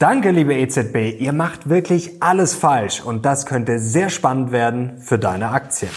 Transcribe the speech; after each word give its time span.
Danke, 0.00 0.30
liebe 0.30 0.54
EZB. 0.54 1.20
Ihr 1.20 1.34
macht 1.34 1.68
wirklich 1.68 2.22
alles 2.22 2.54
falsch 2.54 3.02
und 3.02 3.26
das 3.26 3.44
könnte 3.44 3.78
sehr 3.78 4.08
spannend 4.08 4.50
werden 4.50 4.96
für 4.96 5.18
deine 5.18 5.50
Aktien. 5.50 5.90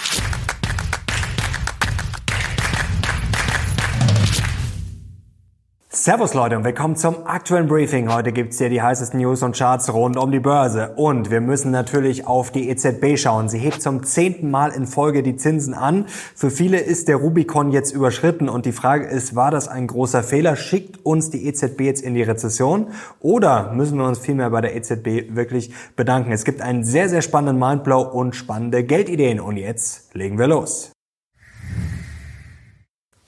Servus 6.06 6.34
Leute 6.34 6.58
und 6.58 6.66
willkommen 6.66 6.98
zum 6.98 7.26
aktuellen 7.28 7.70
Briefing. 7.70 8.14
Heute 8.14 8.34
gibt's 8.34 8.58
hier 8.58 8.68
die 8.68 8.82
heißesten 8.82 9.22
News 9.22 9.42
und 9.42 9.56
Charts 9.56 9.94
rund 9.94 10.18
um 10.18 10.34
die 10.34 10.42
Börse. 10.42 10.92
Und 10.98 11.32
wir 11.32 11.40
müssen 11.40 11.72
natürlich 11.72 12.28
auf 12.28 12.52
die 12.52 12.68
EZB 12.68 13.18
schauen. 13.18 13.48
Sie 13.48 13.58
hebt 13.58 13.82
zum 13.82 14.04
zehnten 14.04 14.52
Mal 14.52 14.72
in 14.72 14.86
Folge 14.86 15.24
die 15.24 15.38
Zinsen 15.38 15.74
an. 15.74 16.08
Für 16.36 16.52
viele 16.52 16.82
ist 16.82 17.08
der 17.08 17.16
Rubikon 17.16 17.72
jetzt 17.72 17.94
überschritten 17.94 18.50
und 18.50 18.66
die 18.66 18.74
Frage 18.74 19.08
ist, 19.08 19.38
war 19.38 19.50
das 19.50 19.70
ein 19.70 19.88
großer 19.88 20.24
Fehler? 20.24 20.58
Schickt 20.58 21.06
uns 21.06 21.30
die 21.30 21.48
EZB 21.48 21.80
jetzt 21.80 22.02
in 22.02 22.16
die 22.16 22.24
Rezession? 22.24 22.88
Oder 23.22 23.72
müssen 23.72 23.98
wir 23.98 24.06
uns 24.06 24.20
vielmehr 24.20 24.50
bei 24.50 24.60
der 24.60 24.76
EZB 24.76 25.34
wirklich 25.34 25.74
bedanken? 25.96 26.34
Es 26.34 26.44
gibt 26.44 26.60
einen 26.60 26.84
sehr, 26.84 27.08
sehr 27.08 27.22
spannenden 27.22 27.60
Mindblow 27.60 28.02
und 28.02 28.36
spannende 28.36 28.84
Geldideen. 28.84 29.40
Und 29.40 29.56
jetzt 29.56 30.14
legen 30.14 30.38
wir 30.38 30.48
los. 30.48 30.93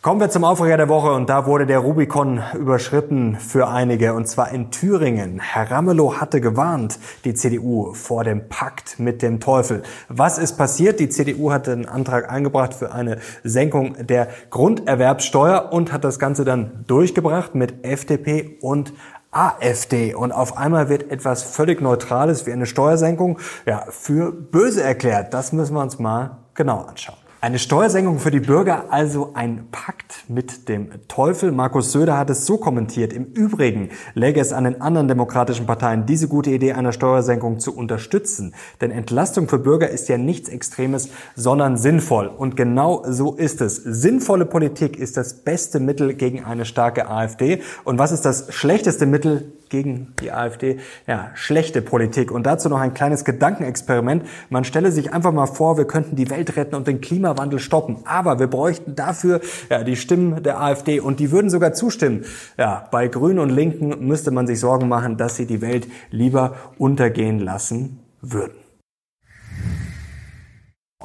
Kommen 0.06 0.22
wir 0.22 0.30
zum 0.30 0.44
Aufreger 0.44 0.78
der 0.78 0.88
Woche 0.88 1.12
und 1.14 1.30
da 1.30 1.48
wurde 1.48 1.66
der 1.66 1.80
Rubikon 1.80 2.40
überschritten 2.54 3.38
für 3.40 3.68
einige 3.68 4.14
und 4.14 4.28
zwar 4.28 4.52
in 4.52 4.70
Thüringen. 4.70 5.40
Herr 5.40 5.72
Ramelow 5.72 6.22
hatte 6.22 6.42
gewarnt, 6.42 7.00
die 7.24 7.34
CDU 7.34 7.92
vor 7.96 8.24
dem 8.24 8.48
Pakt 8.48 9.00
mit 9.00 9.24
dem 9.24 9.40
Teufel. 9.40 9.82
Was 10.08 10.38
ist 10.38 10.60
passiert? 10.60 11.00
Die 11.00 11.10
CDU 11.10 11.52
hatte 11.52 11.72
einen 11.72 11.88
Antrag 11.88 12.32
eingebracht 12.32 12.76
für 12.76 12.94
eine 12.94 13.18
Senkung 13.44 13.96
der 14.00 14.28
Grunderwerbssteuer 14.52 15.74
und 15.74 15.92
hat 15.92 16.04
das 16.04 16.20
Ganze 16.20 16.46
dann 16.46 16.84
durchgebracht 16.86 17.56
mit 17.56 17.84
FDP 17.84 18.60
und 18.62 18.94
AfD. 19.32 20.14
Und 20.14 20.34
auf 20.34 20.56
einmal 20.56 20.88
wird 20.88 21.10
etwas 21.10 21.42
völlig 21.42 21.82
Neutrales 21.82 22.46
wie 22.46 22.52
eine 22.52 22.68
Steuersenkung 22.68 23.40
ja, 23.66 23.86
für 23.90 24.32
böse 24.32 24.84
erklärt. 24.84 25.34
Das 25.34 25.52
müssen 25.52 25.74
wir 25.74 25.82
uns 25.82 25.98
mal 25.98 26.38
genau 26.54 26.82
anschauen. 26.82 27.25
Eine 27.42 27.60
Steuersenkung 27.60 28.18
für 28.20 28.32
die 28.32 28.40
Bürger, 28.40 28.86
also 28.90 29.32
ein 29.36 29.68
Pakt 29.72 30.24
mit 30.28 30.68
dem 30.68 30.90
Teufel. 31.08 31.52
Markus 31.52 31.92
Söder 31.92 32.18
hat 32.18 32.30
es 32.30 32.46
so 32.46 32.58
kommentiert. 32.58 33.14
Im 33.14 33.26
Übrigen 33.26 33.90
läge 34.16 34.40
es 34.40 34.52
an 34.52 34.64
den 34.64 34.82
anderen 34.82 35.08
demokratischen 35.08 35.68
Parteien, 35.68 36.06
diese 36.08 36.28
gute 36.28 36.50
Idee 36.50 36.74
einer 36.74 36.92
Steuersenkung 36.92 37.60
zu 37.60 37.76
unterstützen. 37.76 38.56
Denn 38.82 38.90
Entlastung 38.90 39.48
für 39.48 39.60
Bürger 39.60 39.90
ist 39.90 40.10
ja 40.10 40.18
nichts 40.18 40.50
Extremes, 40.50 41.10
sondern 41.36 41.78
sinnvoll. 41.78 42.28
Und 42.28 42.58
genau 42.58 43.04
so 43.08 43.36
ist 43.36 43.62
es. 43.62 43.76
Sinnvolle 43.76 44.46
Politik 44.46 44.98
ist 44.98 45.18
das 45.18 45.44
beste 45.44 45.80
Mittel 45.80 46.16
gegen 46.16 46.44
eine 46.44 46.66
starke 46.66 47.08
AfD. 47.08 47.62
Und 47.84 48.00
was 48.00 48.12
ist 48.12 48.26
das 48.26 48.52
schlechteste 48.54 49.06
Mittel 49.06 49.52
gegen 49.70 50.14
die 50.22 50.32
AfD. 50.32 50.80
Ja, 51.08 51.32
schlechte 51.34 51.82
Politik. 51.82 52.32
Und 52.32 52.46
dazu 52.46 52.70
noch 52.70 52.80
ein 52.80 52.94
kleines 52.94 53.26
Gedankenexperiment. 53.26 54.24
Man 54.50 54.64
stelle 54.64 54.92
sich 54.92 55.14
einfach 55.14 55.32
mal 55.32 55.48
vor, 55.48 55.78
wir 55.78 55.86
könnten 55.86 56.16
die 56.16 56.30
Welt 56.30 56.56
retten 56.58 56.76
und 56.76 56.88
den 56.88 57.02
Klimawandel 57.02 57.60
stoppen. 57.60 57.98
Aber 58.06 58.40
wir 58.40 58.48
bräuchten 58.48 58.96
dafür 58.96 59.42
ja, 59.70 59.84
die 59.84 59.96
Stimmen 59.96 60.44
der 60.44 60.62
AfD 60.62 61.00
und 61.00 61.20
die 61.20 61.32
würden 61.32 61.50
sogar 61.50 61.74
zustimmen. 61.74 62.26
Ja, 62.58 62.88
bei 62.92 63.08
Grünen 63.08 63.40
und 63.40 63.50
Linken 63.50 64.06
müsste 64.08 64.32
man 64.32 64.48
sich 64.48 64.60
Sorgen 64.60 64.88
machen, 64.88 65.18
dass 65.18 65.36
sie 65.36 65.46
die 65.46 65.62
Welt 65.62 65.88
lieber 66.12 66.56
untergehen 66.78 67.40
lassen 67.40 68.00
würden. 68.22 68.65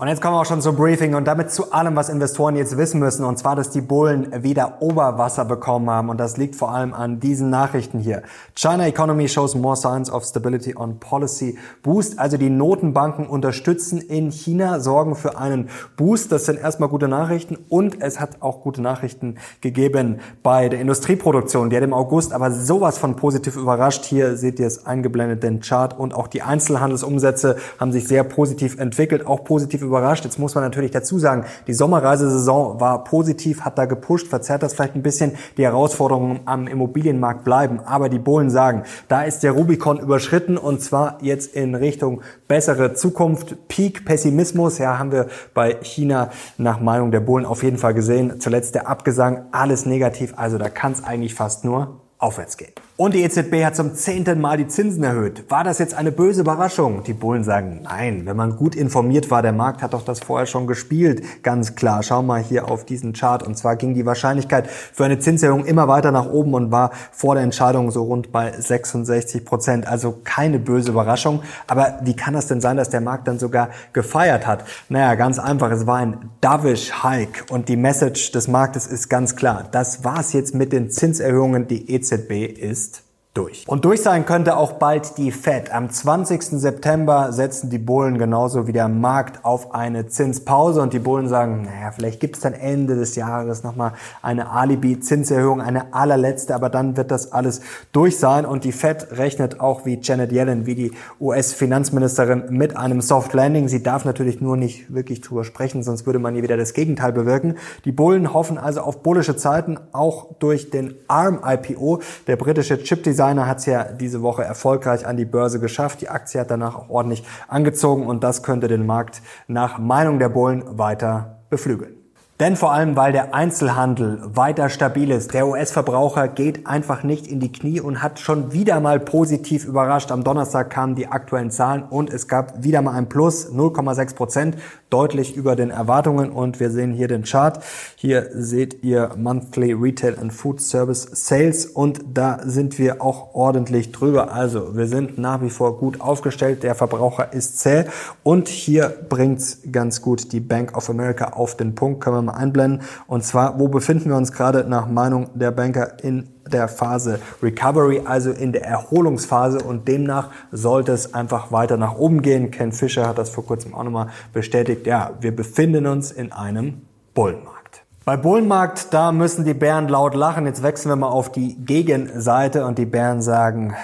Und 0.00 0.08
jetzt 0.08 0.22
kommen 0.22 0.34
wir 0.34 0.40
auch 0.40 0.46
schon 0.46 0.62
zum 0.62 0.76
Briefing 0.76 1.14
und 1.14 1.26
damit 1.26 1.50
zu 1.50 1.72
allem, 1.72 1.94
was 1.94 2.08
Investoren 2.08 2.56
jetzt 2.56 2.78
wissen 2.78 3.00
müssen. 3.00 3.22
Und 3.22 3.38
zwar, 3.38 3.54
dass 3.54 3.68
die 3.68 3.82
Bullen 3.82 4.42
wieder 4.42 4.80
Oberwasser 4.80 5.44
bekommen 5.44 5.90
haben. 5.90 6.08
Und 6.08 6.18
das 6.18 6.38
liegt 6.38 6.56
vor 6.56 6.72
allem 6.72 6.94
an 6.94 7.20
diesen 7.20 7.50
Nachrichten 7.50 7.98
hier. 7.98 8.22
China 8.54 8.86
Economy 8.86 9.28
shows 9.28 9.54
more 9.54 9.76
signs 9.76 10.10
of 10.10 10.24
stability 10.24 10.74
on 10.74 10.98
policy 11.00 11.58
boost. 11.82 12.18
Also 12.18 12.38
die 12.38 12.48
Notenbanken 12.48 13.26
unterstützen 13.26 14.00
in 14.00 14.30
China, 14.30 14.80
sorgen 14.80 15.16
für 15.16 15.36
einen 15.36 15.68
Boost. 15.98 16.32
Das 16.32 16.46
sind 16.46 16.58
erstmal 16.58 16.88
gute 16.88 17.06
Nachrichten. 17.06 17.58
Und 17.68 18.00
es 18.00 18.20
hat 18.20 18.40
auch 18.40 18.62
gute 18.62 18.80
Nachrichten 18.80 19.34
gegeben 19.60 20.20
bei 20.42 20.70
der 20.70 20.80
Industrieproduktion. 20.80 21.68
Die 21.68 21.76
hat 21.76 21.84
im 21.84 21.92
August 21.92 22.32
aber 22.32 22.52
sowas 22.52 22.96
von 22.96 23.16
positiv 23.16 23.54
überrascht. 23.54 24.06
Hier 24.06 24.38
seht 24.38 24.60
ihr 24.60 24.66
es 24.66 24.86
eingeblendet, 24.86 25.42
den 25.42 25.60
Chart. 25.60 25.98
Und 25.98 26.14
auch 26.14 26.26
die 26.26 26.40
Einzelhandelsumsätze 26.40 27.56
haben 27.78 27.92
sich 27.92 28.08
sehr 28.08 28.24
positiv 28.24 28.78
entwickelt, 28.78 29.26
auch 29.26 29.44
positiv 29.44 29.89
überrascht. 29.90 30.24
Jetzt 30.24 30.38
muss 30.38 30.54
man 30.54 30.64
natürlich 30.64 30.92
dazu 30.92 31.18
sagen, 31.18 31.44
die 31.66 31.74
Sommerreisesaison 31.74 32.80
war 32.80 33.04
positiv, 33.04 33.62
hat 33.62 33.76
da 33.76 33.84
gepusht, 33.84 34.28
verzerrt 34.28 34.62
das 34.62 34.74
vielleicht 34.74 34.94
ein 34.94 35.02
bisschen. 35.02 35.32
Die 35.56 35.64
Herausforderungen 35.64 36.40
am 36.44 36.66
Immobilienmarkt 36.66 37.44
bleiben. 37.44 37.80
Aber 37.80 38.08
die 38.08 38.18
Bullen 38.18 38.50
sagen, 38.50 38.84
da 39.08 39.22
ist 39.22 39.42
der 39.42 39.52
Rubikon 39.52 39.98
überschritten 39.98 40.56
und 40.56 40.80
zwar 40.80 41.18
jetzt 41.20 41.54
in 41.54 41.74
Richtung 41.74 42.22
bessere 42.46 42.94
Zukunft. 42.94 43.68
Peak 43.68 44.04
Pessimismus, 44.04 44.78
ja, 44.78 44.98
haben 44.98 45.12
wir 45.12 45.26
bei 45.54 45.76
China 45.82 46.30
nach 46.56 46.80
Meinung 46.80 47.10
der 47.10 47.20
Bullen 47.20 47.44
auf 47.44 47.62
jeden 47.62 47.78
Fall 47.78 47.94
gesehen. 47.94 48.40
Zuletzt 48.40 48.74
der 48.74 48.88
Abgesang, 48.88 49.46
alles 49.50 49.86
negativ. 49.86 50.34
Also 50.36 50.56
da 50.56 50.68
kann 50.68 50.92
es 50.92 51.02
eigentlich 51.02 51.34
fast 51.34 51.64
nur 51.64 52.00
aufwärts 52.18 52.56
gehen. 52.56 52.72
Und 53.00 53.14
die 53.14 53.22
EZB 53.22 53.64
hat 53.64 53.76
zum 53.76 53.94
zehnten 53.94 54.42
Mal 54.42 54.58
die 54.58 54.66
Zinsen 54.66 55.02
erhöht. 55.02 55.50
War 55.50 55.64
das 55.64 55.78
jetzt 55.78 55.94
eine 55.94 56.12
böse 56.12 56.42
Überraschung? 56.42 57.02
Die 57.02 57.14
Bullen 57.14 57.44
sagen, 57.44 57.80
nein, 57.84 58.26
wenn 58.26 58.36
man 58.36 58.56
gut 58.56 58.74
informiert 58.74 59.30
war, 59.30 59.40
der 59.40 59.54
Markt 59.54 59.80
hat 59.80 59.94
doch 59.94 60.04
das 60.04 60.20
vorher 60.20 60.44
schon 60.44 60.66
gespielt. 60.66 61.42
Ganz 61.42 61.76
klar, 61.76 62.02
schau 62.02 62.22
mal 62.22 62.42
hier 62.42 62.70
auf 62.70 62.84
diesen 62.84 63.14
Chart. 63.14 63.42
Und 63.42 63.56
zwar 63.56 63.76
ging 63.76 63.94
die 63.94 64.04
Wahrscheinlichkeit 64.04 64.68
für 64.68 65.06
eine 65.06 65.18
Zinserhöhung 65.18 65.64
immer 65.64 65.88
weiter 65.88 66.12
nach 66.12 66.26
oben 66.26 66.52
und 66.52 66.72
war 66.72 66.90
vor 67.10 67.36
der 67.36 67.42
Entscheidung 67.42 67.90
so 67.90 68.02
rund 68.02 68.32
bei 68.32 68.52
66 68.52 69.46
Prozent. 69.46 69.86
Also 69.86 70.18
keine 70.22 70.58
böse 70.58 70.90
Überraschung. 70.90 71.40
Aber 71.68 72.00
wie 72.02 72.14
kann 72.14 72.34
das 72.34 72.48
denn 72.48 72.60
sein, 72.60 72.76
dass 72.76 72.90
der 72.90 73.00
Markt 73.00 73.26
dann 73.28 73.38
sogar 73.38 73.70
gefeiert 73.94 74.46
hat? 74.46 74.66
Naja, 74.90 75.14
ganz 75.14 75.38
einfach. 75.38 75.70
Es 75.70 75.86
war 75.86 75.96
ein 76.00 76.28
dovish 76.42 77.02
Hike. 77.02 77.50
Und 77.50 77.70
die 77.70 77.78
Message 77.78 78.32
des 78.32 78.46
Marktes 78.46 78.86
ist 78.86 79.08
ganz 79.08 79.36
klar. 79.36 79.64
Das 79.72 80.04
war's 80.04 80.34
jetzt 80.34 80.54
mit 80.54 80.74
den 80.74 80.90
Zinserhöhungen. 80.90 81.66
Die 81.66 81.90
EZB 81.90 82.44
ist 82.44 82.89
durch. 83.32 83.64
Und 83.68 83.84
durch 83.84 84.02
sein 84.02 84.26
könnte 84.26 84.56
auch 84.56 84.72
bald 84.72 85.16
die 85.16 85.30
Fed. 85.30 85.72
Am 85.72 85.88
20. 85.88 86.42
September 86.42 87.32
setzen 87.32 87.70
die 87.70 87.78
Bullen 87.78 88.18
genauso 88.18 88.66
wie 88.66 88.72
der 88.72 88.88
Markt 88.88 89.44
auf 89.44 89.72
eine 89.72 90.08
Zinspause 90.08 90.82
und 90.82 90.92
die 90.92 90.98
Bullen 90.98 91.28
sagen, 91.28 91.62
naja, 91.62 91.92
vielleicht 91.92 92.18
gibt 92.18 92.36
es 92.36 92.42
dann 92.42 92.54
Ende 92.54 92.96
des 92.96 93.14
Jahres 93.14 93.62
nochmal 93.62 93.92
eine 94.20 94.50
Alibi-Zinserhöhung, 94.50 95.60
eine 95.60 95.94
allerletzte, 95.94 96.56
aber 96.56 96.70
dann 96.70 96.96
wird 96.96 97.12
das 97.12 97.30
alles 97.30 97.60
durch 97.92 98.18
sein 98.18 98.44
und 98.44 98.64
die 98.64 98.72
Fed 98.72 99.12
rechnet 99.12 99.60
auch 99.60 99.86
wie 99.86 100.00
Janet 100.02 100.32
Yellen, 100.32 100.66
wie 100.66 100.74
die 100.74 100.92
US-Finanzministerin 101.20 102.46
mit 102.50 102.76
einem 102.76 103.00
Soft 103.00 103.32
Landing. 103.32 103.68
Sie 103.68 103.84
darf 103.84 104.04
natürlich 104.04 104.40
nur 104.40 104.56
nicht 104.56 104.92
wirklich 104.92 105.20
drüber 105.20 105.44
sprechen, 105.44 105.84
sonst 105.84 106.04
würde 106.04 106.18
man 106.18 106.34
hier 106.34 106.42
wieder 106.42 106.56
das 106.56 106.74
Gegenteil 106.74 107.12
bewirken. 107.12 107.58
Die 107.84 107.92
Bullen 107.92 108.34
hoffen 108.34 108.58
also 108.58 108.80
auf 108.80 109.04
bullische 109.04 109.36
Zeiten, 109.36 109.78
auch 109.92 110.34
durch 110.40 110.70
den 110.70 110.96
ARM-IPO, 111.06 112.00
der 112.26 112.34
britische 112.34 112.82
Chip-Design 112.82 113.19
Designer 113.20 113.46
hat 113.46 113.58
es 113.58 113.66
ja 113.66 113.84
diese 113.84 114.22
Woche 114.22 114.44
erfolgreich 114.44 115.06
an 115.06 115.18
die 115.18 115.26
Börse 115.26 115.60
geschafft. 115.60 116.00
Die 116.00 116.08
Aktie 116.08 116.40
hat 116.40 116.50
danach 116.50 116.74
auch 116.74 116.88
ordentlich 116.88 117.22
angezogen 117.48 118.06
und 118.06 118.24
das 118.24 118.42
könnte 118.42 118.66
den 118.66 118.86
Markt 118.86 119.20
nach 119.46 119.78
Meinung 119.78 120.18
der 120.18 120.30
Bullen 120.30 120.78
weiter 120.78 121.40
beflügeln. 121.50 122.00
Denn 122.40 122.56
vor 122.56 122.72
allem, 122.72 122.96
weil 122.96 123.12
der 123.12 123.34
Einzelhandel 123.34 124.22
weiter 124.24 124.70
stabil 124.70 125.10
ist. 125.10 125.34
Der 125.34 125.46
US-Verbraucher 125.46 126.28
geht 126.28 126.66
einfach 126.66 127.02
nicht 127.02 127.26
in 127.26 127.40
die 127.40 127.52
Knie 127.52 127.82
und 127.82 128.02
hat 128.02 128.18
schon 128.18 128.54
wieder 128.54 128.80
mal 128.80 128.98
positiv 128.98 129.66
überrascht. 129.66 130.10
Am 130.10 130.24
Donnerstag 130.24 130.70
kamen 130.70 130.94
die 130.94 131.08
aktuellen 131.08 131.50
Zahlen 131.50 131.82
und 131.82 132.08
es 132.08 132.26
gab 132.26 132.64
wieder 132.64 132.80
mal 132.80 132.94
ein 132.94 133.10
Plus, 133.10 133.52
0,6 133.52 134.14
Prozent, 134.14 134.56
deutlich 134.90 135.36
über 135.36 135.56
den 135.56 135.70
Erwartungen. 135.70 136.30
Und 136.30 136.60
wir 136.60 136.70
sehen 136.70 136.92
hier 136.92 137.08
den 137.08 137.24
Chart. 137.24 137.62
Hier 137.96 138.28
seht 138.32 138.82
ihr 138.84 139.10
Monthly 139.16 139.72
Retail 139.72 140.18
and 140.18 140.32
Food 140.32 140.60
Service 140.60 141.08
Sales 141.12 141.66
und 141.66 142.00
da 142.12 142.40
sind 142.44 142.78
wir 142.78 143.00
auch 143.00 143.34
ordentlich 143.34 143.92
drüber. 143.92 144.32
Also 144.32 144.76
wir 144.76 144.86
sind 144.86 145.18
nach 145.18 145.40
wie 145.42 145.50
vor 145.50 145.78
gut 145.78 146.00
aufgestellt. 146.00 146.62
Der 146.62 146.74
Verbraucher 146.74 147.32
ist 147.32 147.58
zäh 147.58 147.84
und 148.22 148.48
hier 148.48 148.92
bringt's 149.08 149.58
ganz 149.70 150.02
gut 150.02 150.32
die 150.32 150.40
Bank 150.40 150.76
of 150.76 150.90
America 150.90 151.28
auf 151.28 151.56
den 151.56 151.74
Punkt. 151.74 152.02
Können 152.02 152.16
wir 152.16 152.22
mal 152.22 152.32
einblenden. 152.32 152.82
Und 153.06 153.24
zwar, 153.24 153.58
wo 153.58 153.68
befinden 153.68 154.10
wir 154.10 154.16
uns 154.16 154.32
gerade 154.32 154.64
nach 154.68 154.88
Meinung 154.88 155.30
der 155.34 155.50
Banker 155.50 156.02
in 156.02 156.28
der 156.46 156.68
Phase 156.68 157.20
Recovery, 157.42 158.02
also 158.04 158.30
in 158.30 158.52
der 158.52 158.64
Erholungsphase 158.64 159.62
und 159.62 159.88
demnach 159.88 160.30
sollte 160.52 160.92
es 160.92 161.14
einfach 161.14 161.52
weiter 161.52 161.76
nach 161.76 161.96
oben 161.96 162.22
gehen. 162.22 162.50
Ken 162.50 162.72
Fischer 162.72 163.06
hat 163.06 163.18
das 163.18 163.30
vor 163.30 163.44
kurzem 163.44 163.74
auch 163.74 163.84
nochmal 163.84 164.08
bestätigt. 164.32 164.86
Ja, 164.86 165.12
wir 165.20 165.34
befinden 165.34 165.86
uns 165.86 166.10
in 166.10 166.32
einem 166.32 166.82
Bullenmarkt. 167.14 167.84
Bei 168.04 168.16
Bullenmarkt, 168.16 168.92
da 168.92 169.12
müssen 169.12 169.44
die 169.44 169.54
Bären 169.54 169.88
laut 169.88 170.14
lachen. 170.14 170.46
Jetzt 170.46 170.62
wechseln 170.62 170.90
wir 170.90 170.96
mal 170.96 171.08
auf 171.08 171.30
die 171.30 171.54
Gegenseite 171.64 172.64
und 172.64 172.78
die 172.78 172.86
Bären 172.86 173.22
sagen, 173.22 173.74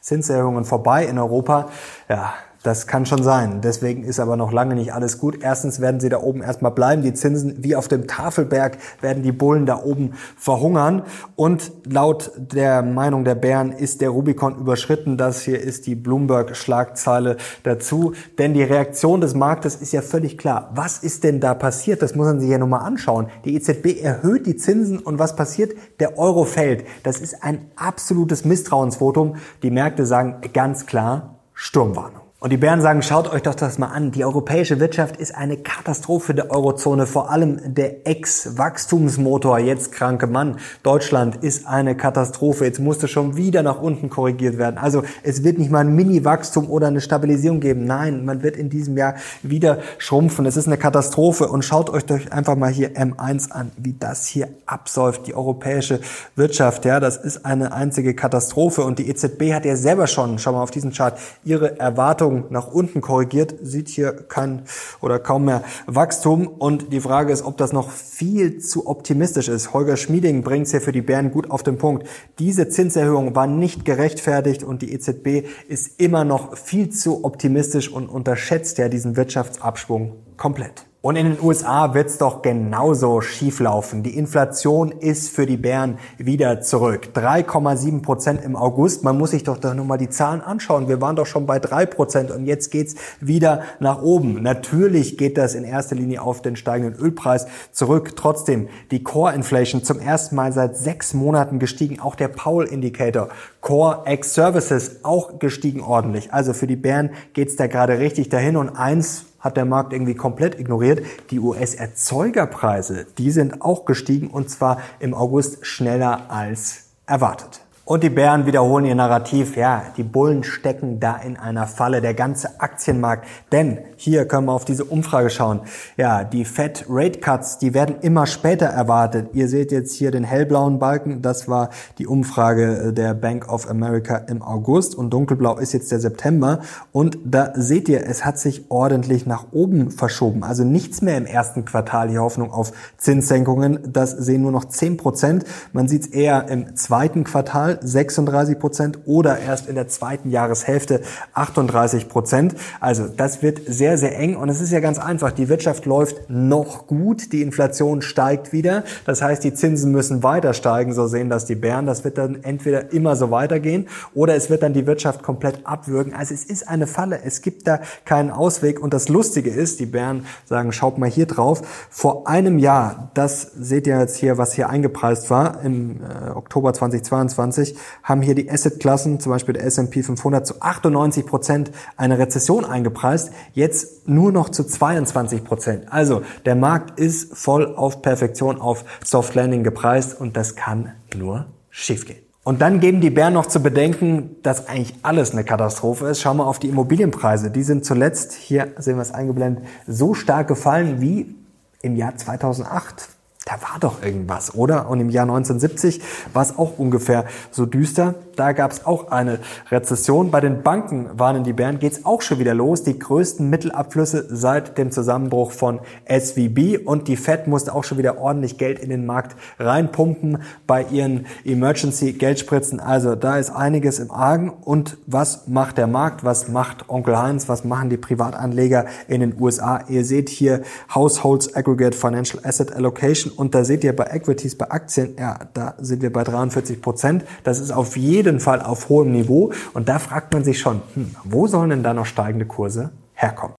Zinserhöhungen 0.00 0.64
vorbei 0.64 1.04
in 1.04 1.18
Europa. 1.18 1.68
Ja, 2.08 2.34
Das 2.62 2.86
kann 2.86 3.06
schon 3.06 3.24
sein. 3.24 3.60
Deswegen 3.60 4.04
ist 4.04 4.20
aber 4.20 4.36
noch 4.36 4.52
lange 4.52 4.76
nicht 4.76 4.94
alles 4.94 5.18
gut. 5.18 5.42
Erstens 5.42 5.80
werden 5.80 6.00
sie 6.00 6.08
da 6.08 6.20
oben 6.20 6.42
erstmal 6.42 6.70
bleiben. 6.70 7.02
Die 7.02 7.12
Zinsen 7.12 7.56
wie 7.64 7.74
auf 7.74 7.88
dem 7.88 8.06
Tafelberg 8.06 8.78
werden 9.00 9.24
die 9.24 9.32
Bullen 9.32 9.66
da 9.66 9.82
oben 9.82 10.12
verhungern. 10.36 11.02
Und 11.34 11.72
laut 11.84 12.30
der 12.36 12.82
Meinung 12.82 13.24
der 13.24 13.34
Bären 13.34 13.72
ist 13.72 14.00
der 14.00 14.10
Rubikon 14.10 14.56
überschritten. 14.56 15.16
Das 15.16 15.42
hier 15.42 15.60
ist 15.60 15.86
die 15.86 15.96
Bloomberg-Schlagzeile 15.96 17.36
dazu. 17.64 18.12
Denn 18.38 18.54
die 18.54 18.62
Reaktion 18.62 19.20
des 19.20 19.34
Marktes 19.34 19.74
ist 19.74 19.92
ja 19.92 20.02
völlig 20.02 20.38
klar. 20.38 20.70
Was 20.74 20.98
ist 20.98 21.24
denn 21.24 21.40
da 21.40 21.54
passiert? 21.54 22.00
Das 22.00 22.14
muss 22.14 22.26
man 22.26 22.38
sich 22.38 22.48
ja 22.48 22.58
nochmal 22.58 22.86
anschauen. 22.86 23.26
Die 23.44 23.56
EZB 23.56 24.00
erhöht 24.00 24.46
die 24.46 24.56
Zinsen 24.56 25.00
und 25.00 25.18
was 25.18 25.34
passiert? 25.34 25.72
Der 25.98 26.16
Euro 26.16 26.44
fällt. 26.44 26.84
Das 27.02 27.20
ist 27.20 27.42
ein 27.42 27.72
absolutes 27.74 28.44
Misstrauensvotum. 28.44 29.36
Die 29.64 29.70
Märkte 29.72 30.06
sagen 30.06 30.36
ganz 30.52 30.86
klar 30.86 31.40
Sturmwarnung. 31.54 32.21
Und 32.42 32.50
die 32.50 32.56
Bären 32.56 32.80
sagen, 32.80 33.02
schaut 33.02 33.32
euch 33.32 33.42
doch 33.42 33.54
das 33.54 33.78
mal 33.78 33.86
an. 33.86 34.10
Die 34.10 34.24
europäische 34.24 34.80
Wirtschaft 34.80 35.16
ist 35.16 35.32
eine 35.32 35.58
Katastrophe 35.58 36.34
der 36.34 36.50
Eurozone. 36.50 37.06
Vor 37.06 37.30
allem 37.30 37.60
der 37.72 38.04
Ex-Wachstumsmotor, 38.04 39.60
jetzt 39.60 39.92
kranke 39.92 40.26
Mann. 40.26 40.56
Deutschland 40.82 41.36
ist 41.36 41.68
eine 41.68 41.96
Katastrophe. 41.96 42.64
Jetzt 42.64 42.80
musste 42.80 43.06
schon 43.06 43.36
wieder 43.36 43.62
nach 43.62 43.80
unten 43.80 44.10
korrigiert 44.10 44.58
werden. 44.58 44.76
Also 44.76 45.04
es 45.22 45.44
wird 45.44 45.58
nicht 45.58 45.70
mal 45.70 45.82
ein 45.84 45.94
Mini-Wachstum 45.94 46.68
oder 46.68 46.88
eine 46.88 47.00
Stabilisierung 47.00 47.60
geben. 47.60 47.84
Nein, 47.86 48.24
man 48.24 48.42
wird 48.42 48.56
in 48.56 48.70
diesem 48.70 48.96
Jahr 48.96 49.14
wieder 49.44 49.78
schrumpfen. 49.98 50.44
Es 50.44 50.56
ist 50.56 50.66
eine 50.66 50.78
Katastrophe. 50.78 51.46
Und 51.46 51.64
schaut 51.64 51.90
euch 51.90 52.06
doch 52.06 52.18
einfach 52.32 52.56
mal 52.56 52.72
hier 52.72 52.96
M1 52.96 53.52
an, 53.52 53.70
wie 53.76 53.92
das 53.92 54.26
hier 54.26 54.48
absäuft. 54.66 55.28
Die 55.28 55.36
europäische 55.36 56.00
Wirtschaft, 56.34 56.86
ja, 56.86 56.98
das 56.98 57.18
ist 57.18 57.46
eine 57.46 57.72
einzige 57.72 58.14
Katastrophe. 58.16 58.82
Und 58.82 58.98
die 58.98 59.08
EZB 59.08 59.52
hat 59.52 59.64
ja 59.64 59.76
selber 59.76 60.08
schon, 60.08 60.40
schau 60.40 60.50
mal 60.50 60.62
auf 60.64 60.72
diesen 60.72 60.90
Chart, 60.90 61.16
ihre 61.44 61.78
Erwartungen 61.78 62.31
Erwartungen 62.32 62.44
nach 62.50 62.68
unten 62.68 63.00
korrigiert, 63.00 63.54
sieht 63.62 63.88
hier 63.88 64.12
kein 64.12 64.62
oder 65.00 65.18
kaum 65.18 65.44
mehr 65.44 65.62
Wachstum. 65.86 66.46
Und 66.46 66.92
die 66.92 67.00
Frage 67.00 67.32
ist, 67.32 67.42
ob 67.42 67.56
das 67.56 67.72
noch 67.72 67.90
viel 67.90 68.58
zu 68.58 68.86
optimistisch 68.86 69.48
ist. 69.48 69.72
Holger 69.72 69.96
Schmieding 69.96 70.42
bringt 70.42 70.66
es 70.66 70.72
hier 70.72 70.80
für 70.80 70.92
die 70.92 71.02
Bären 71.02 71.30
gut 71.30 71.50
auf 71.50 71.62
den 71.62 71.78
Punkt. 71.78 72.06
Diese 72.38 72.68
Zinserhöhung 72.68 73.34
war 73.34 73.46
nicht 73.46 73.84
gerechtfertigt 73.84 74.62
und 74.62 74.82
die 74.82 74.92
EZB 74.92 75.46
ist 75.68 76.00
immer 76.00 76.24
noch 76.24 76.56
viel 76.56 76.90
zu 76.90 77.24
optimistisch 77.24 77.90
und 77.90 78.08
unterschätzt 78.08 78.78
ja 78.78 78.88
diesen 78.88 79.16
Wirtschaftsabschwung 79.16 80.12
komplett. 80.36 80.86
Und 81.04 81.16
in 81.16 81.26
den 81.26 81.42
USA 81.42 81.94
wird's 81.94 82.18
doch 82.18 82.42
genauso 82.42 83.20
schieflaufen. 83.22 84.04
Die 84.04 84.16
Inflation 84.16 84.92
ist 84.92 85.30
für 85.30 85.46
die 85.46 85.56
Bären 85.56 85.98
wieder 86.16 86.60
zurück. 86.60 87.08
3,7 87.12 88.02
Prozent 88.02 88.44
im 88.44 88.54
August. 88.54 89.02
Man 89.02 89.18
muss 89.18 89.32
sich 89.32 89.42
doch 89.42 89.58
da 89.58 89.74
nur 89.74 89.84
mal 89.84 89.98
die 89.98 90.10
Zahlen 90.10 90.40
anschauen. 90.40 90.86
Wir 90.86 91.00
waren 91.00 91.16
doch 91.16 91.26
schon 91.26 91.44
bei 91.44 91.58
3 91.58 91.86
Prozent 91.86 92.30
und 92.30 92.46
jetzt 92.46 92.70
geht's 92.70 92.94
wieder 93.18 93.62
nach 93.80 94.00
oben. 94.00 94.44
Natürlich 94.44 95.18
geht 95.18 95.38
das 95.38 95.56
in 95.56 95.64
erster 95.64 95.96
Linie 95.96 96.22
auf 96.22 96.40
den 96.40 96.54
steigenden 96.54 96.94
Ölpreis 96.94 97.48
zurück. 97.72 98.12
Trotzdem, 98.14 98.68
die 98.92 99.02
Core 99.02 99.34
Inflation 99.34 99.82
zum 99.82 99.98
ersten 99.98 100.36
Mal 100.36 100.52
seit 100.52 100.76
sechs 100.76 101.14
Monaten 101.14 101.58
gestiegen. 101.58 101.98
Auch 101.98 102.14
der 102.14 102.28
Powell 102.28 102.68
Indicator. 102.68 103.26
Core 103.60 104.04
X 104.06 104.34
Services 104.34 105.00
auch 105.02 105.40
gestiegen 105.40 105.80
ordentlich. 105.80 106.32
Also 106.32 106.52
für 106.52 106.68
die 106.68 106.76
Bären 106.76 107.10
geht's 107.32 107.56
da 107.56 107.66
gerade 107.66 107.98
richtig 107.98 108.28
dahin 108.28 108.56
und 108.56 108.68
eins 108.68 109.24
hat 109.42 109.58
der 109.58 109.66
Markt 109.66 109.92
irgendwie 109.92 110.14
komplett 110.14 110.58
ignoriert. 110.58 111.04
Die 111.30 111.40
US-Erzeugerpreise, 111.40 113.06
die 113.18 113.30
sind 113.30 113.60
auch 113.60 113.84
gestiegen 113.84 114.28
und 114.28 114.48
zwar 114.48 114.80
im 115.00 115.12
August 115.12 115.66
schneller 115.66 116.30
als 116.30 116.84
erwartet. 117.04 117.60
Und 117.84 118.04
die 118.04 118.10
Bären 118.10 118.46
wiederholen 118.46 118.84
ihr 118.84 118.94
Narrativ, 118.94 119.56
ja, 119.56 119.82
die 119.96 120.04
Bullen 120.04 120.44
stecken 120.44 121.00
da 121.00 121.16
in 121.16 121.36
einer 121.36 121.66
Falle, 121.66 122.00
der 122.00 122.14
ganze 122.14 122.60
Aktienmarkt. 122.60 123.26
Denn 123.50 123.78
hier 123.96 124.24
können 124.26 124.46
wir 124.46 124.52
auf 124.52 124.64
diese 124.64 124.84
Umfrage 124.84 125.30
schauen. 125.30 125.62
Ja, 125.96 126.22
die 126.22 126.44
Fed 126.44 126.86
Rate 126.88 127.18
Cuts, 127.18 127.58
die 127.58 127.74
werden 127.74 127.96
immer 128.00 128.26
später 128.26 128.66
erwartet. 128.66 129.30
Ihr 129.32 129.48
seht 129.48 129.72
jetzt 129.72 129.96
hier 129.96 130.12
den 130.12 130.22
hellblauen 130.22 130.78
Balken, 130.78 131.22
das 131.22 131.48
war 131.48 131.70
die 131.98 132.06
Umfrage 132.06 132.92
der 132.92 133.14
Bank 133.14 133.52
of 133.52 133.68
America 133.68 134.16
im 134.16 134.42
August 134.42 134.94
und 134.94 135.10
dunkelblau 135.10 135.58
ist 135.58 135.72
jetzt 135.72 135.90
der 135.90 135.98
September. 135.98 136.60
Und 136.92 137.18
da 137.24 137.50
seht 137.56 137.88
ihr, 137.88 138.06
es 138.06 138.24
hat 138.24 138.38
sich 138.38 138.70
ordentlich 138.70 139.26
nach 139.26 139.46
oben 139.50 139.90
verschoben. 139.90 140.44
Also 140.44 140.62
nichts 140.62 141.02
mehr 141.02 141.16
im 141.16 141.26
ersten 141.26 141.64
Quartal 141.64 142.06
die 142.06 142.18
Hoffnung 142.20 142.52
auf 142.52 142.70
Zinssenkungen. 142.96 143.80
Das 143.92 144.12
sehen 144.12 144.42
nur 144.42 144.52
noch 144.52 144.66
10 144.66 144.98
Prozent. 144.98 145.44
Man 145.72 145.88
sieht 145.88 146.02
es 146.02 146.08
eher 146.08 146.48
im 146.48 146.76
zweiten 146.76 147.24
Quartal 147.24 147.71
36 147.80 148.58
Prozent 148.58 148.98
oder 149.06 149.38
erst 149.38 149.68
in 149.68 149.74
der 149.74 149.88
zweiten 149.88 150.30
Jahreshälfte 150.30 151.02
38 151.34 152.08
Prozent. 152.08 152.54
Also 152.80 153.08
das 153.08 153.42
wird 153.42 153.60
sehr, 153.66 153.98
sehr 153.98 154.18
eng 154.18 154.36
und 154.36 154.48
es 154.48 154.60
ist 154.60 154.72
ja 154.72 154.80
ganz 154.80 154.98
einfach. 154.98 155.32
Die 155.32 155.48
Wirtschaft 155.48 155.86
läuft 155.86 156.28
noch 156.28 156.86
gut, 156.86 157.32
die 157.32 157.42
Inflation 157.42 158.02
steigt 158.02 158.52
wieder. 158.52 158.84
Das 159.04 159.22
heißt, 159.22 159.42
die 159.44 159.54
Zinsen 159.54 159.92
müssen 159.92 160.22
weiter 160.22 160.54
steigen, 160.54 160.92
so 160.92 161.06
sehen 161.06 161.30
das 161.30 161.44
die 161.44 161.54
Bären. 161.54 161.86
Das 161.86 162.04
wird 162.04 162.18
dann 162.18 162.42
entweder 162.42 162.92
immer 162.92 163.16
so 163.16 163.30
weitergehen 163.30 163.88
oder 164.14 164.34
es 164.34 164.50
wird 164.50 164.62
dann 164.62 164.72
die 164.72 164.86
Wirtschaft 164.86 165.22
komplett 165.22 165.66
abwürgen. 165.66 166.14
Also 166.14 166.34
es 166.34 166.44
ist 166.44 166.68
eine 166.68 166.86
Falle. 166.86 167.20
Es 167.24 167.42
gibt 167.42 167.66
da 167.66 167.80
keinen 168.04 168.30
Ausweg. 168.30 168.80
Und 168.80 168.92
das 168.94 169.08
Lustige 169.08 169.50
ist, 169.50 169.80
die 169.80 169.86
Bären 169.86 170.26
sagen, 170.44 170.72
schaut 170.72 170.98
mal 170.98 171.08
hier 171.08 171.26
drauf, 171.26 171.62
vor 171.90 172.28
einem 172.28 172.58
Jahr, 172.58 173.10
das 173.14 173.42
seht 173.42 173.86
ihr 173.86 173.98
jetzt 173.98 174.16
hier, 174.16 174.38
was 174.38 174.52
hier 174.52 174.68
eingepreist 174.68 175.30
war, 175.30 175.62
im 175.62 176.00
äh, 176.00 176.30
Oktober 176.30 176.72
2022, 176.72 177.61
2020 177.62 177.76
haben 178.02 178.22
hier 178.22 178.34
die 178.34 178.50
Assetklassen, 178.50 179.20
zum 179.20 179.32
Beispiel 179.32 179.54
der 179.54 179.64
S&P 179.64 180.02
500, 180.02 180.46
zu 180.46 180.60
98 180.60 181.26
Prozent 181.26 181.70
eine 181.96 182.18
Rezession 182.18 182.64
eingepreist, 182.64 183.30
jetzt 183.54 184.08
nur 184.08 184.32
noch 184.32 184.48
zu 184.48 184.64
22 184.64 185.44
Prozent. 185.44 185.92
Also 185.92 186.22
der 186.44 186.56
Markt 186.56 186.98
ist 186.98 187.36
voll 187.36 187.74
auf 187.74 188.02
Perfektion, 188.02 188.60
auf 188.60 188.84
Soft 189.04 189.34
Landing 189.34 189.64
gepreist 189.64 190.20
und 190.20 190.36
das 190.36 190.56
kann 190.56 190.92
nur 191.16 191.46
schiefgehen. 191.70 192.18
Und 192.44 192.60
dann 192.60 192.80
geben 192.80 193.00
die 193.00 193.10
Bären 193.10 193.34
noch 193.34 193.46
zu 193.46 193.62
bedenken, 193.62 194.36
dass 194.42 194.66
eigentlich 194.66 194.96
alles 195.02 195.30
eine 195.30 195.44
Katastrophe 195.44 196.08
ist. 196.08 196.20
Schau 196.20 196.34
mal 196.34 196.44
auf 196.44 196.58
die 196.58 196.68
Immobilienpreise. 196.68 197.52
Die 197.52 197.62
sind 197.62 197.84
zuletzt, 197.84 198.32
hier 198.32 198.72
sehen 198.78 198.96
wir 198.96 199.02
es 199.02 199.12
eingeblendet, 199.12 199.64
so 199.86 200.12
stark 200.12 200.48
gefallen 200.48 201.00
wie 201.00 201.36
im 201.82 201.94
Jahr 201.94 202.16
2008 202.16 203.08
da 203.44 203.54
war 203.60 203.78
doch 203.80 204.02
irgendwas, 204.02 204.54
oder? 204.54 204.88
Und 204.88 205.00
im 205.00 205.10
Jahr 205.10 205.24
1970 205.24 206.00
war 206.32 206.42
es 206.42 206.56
auch 206.56 206.78
ungefähr 206.78 207.24
so 207.50 207.66
düster. 207.66 208.14
Da 208.36 208.52
gab 208.52 208.70
es 208.70 208.86
auch 208.86 209.10
eine 209.10 209.40
Rezession. 209.70 210.30
Bei 210.30 210.40
den 210.40 210.62
Banken, 210.62 211.10
warnen 211.14 211.44
die 211.44 211.52
Bären, 211.52 211.78
geht 211.78 211.92
es 211.92 212.04
auch 212.04 212.22
schon 212.22 212.38
wieder 212.38 212.54
los. 212.54 212.82
Die 212.84 212.98
größten 212.98 213.50
Mittelabflüsse 213.50 214.26
seit 214.30 214.78
dem 214.78 214.90
Zusammenbruch 214.90 215.50
von 215.50 215.80
SVB. 216.08 216.78
Und 216.84 217.08
die 217.08 217.16
Fed 217.16 217.48
musste 217.48 217.74
auch 217.74 217.84
schon 217.84 217.98
wieder 217.98 218.18
ordentlich 218.18 218.58
Geld 218.58 218.78
in 218.78 218.90
den 218.90 219.06
Markt 219.06 219.36
reinpumpen 219.58 220.38
bei 220.66 220.84
ihren 220.84 221.26
Emergency-Geldspritzen. 221.44 222.80
Also 222.80 223.16
da 223.16 223.38
ist 223.38 223.50
einiges 223.50 223.98
im 223.98 224.10
Argen. 224.10 224.50
Und 224.50 224.98
was 225.06 225.48
macht 225.48 225.78
der 225.78 225.88
Markt? 225.88 226.24
Was 226.24 226.48
macht 226.48 226.88
Onkel 226.88 227.18
Heinz? 227.18 227.48
Was 227.48 227.64
machen 227.64 227.90
die 227.90 227.96
Privatanleger 227.96 228.86
in 229.08 229.20
den 229.20 229.34
USA? 229.38 229.80
Ihr 229.88 230.04
seht 230.04 230.28
hier 230.28 230.62
Households 230.94 231.54
Aggregate 231.56 231.96
Financial 231.96 232.40
Asset 232.44 232.72
Allocation 232.72 233.31
und 233.36 233.54
da 233.54 233.64
seht 233.64 233.84
ihr 233.84 233.94
bei 233.94 234.04
Equities, 234.04 234.56
bei 234.56 234.70
Aktien, 234.70 235.16
ja, 235.18 235.38
da 235.54 235.74
sind 235.78 236.02
wir 236.02 236.12
bei 236.12 236.24
43 236.24 236.80
Prozent. 236.80 237.24
Das 237.44 237.60
ist 237.60 237.70
auf 237.70 237.96
jeden 237.96 238.40
Fall 238.40 238.60
auf 238.60 238.88
hohem 238.88 239.12
Niveau. 239.12 239.52
Und 239.74 239.88
da 239.88 239.98
fragt 239.98 240.32
man 240.32 240.44
sich 240.44 240.58
schon, 240.60 240.82
hm, 240.94 241.16
wo 241.24 241.46
sollen 241.46 241.70
denn 241.70 241.82
da 241.82 241.94
noch 241.94 242.06
steigende 242.06 242.46
Kurse 242.46 242.90
herkommen? 243.14 243.54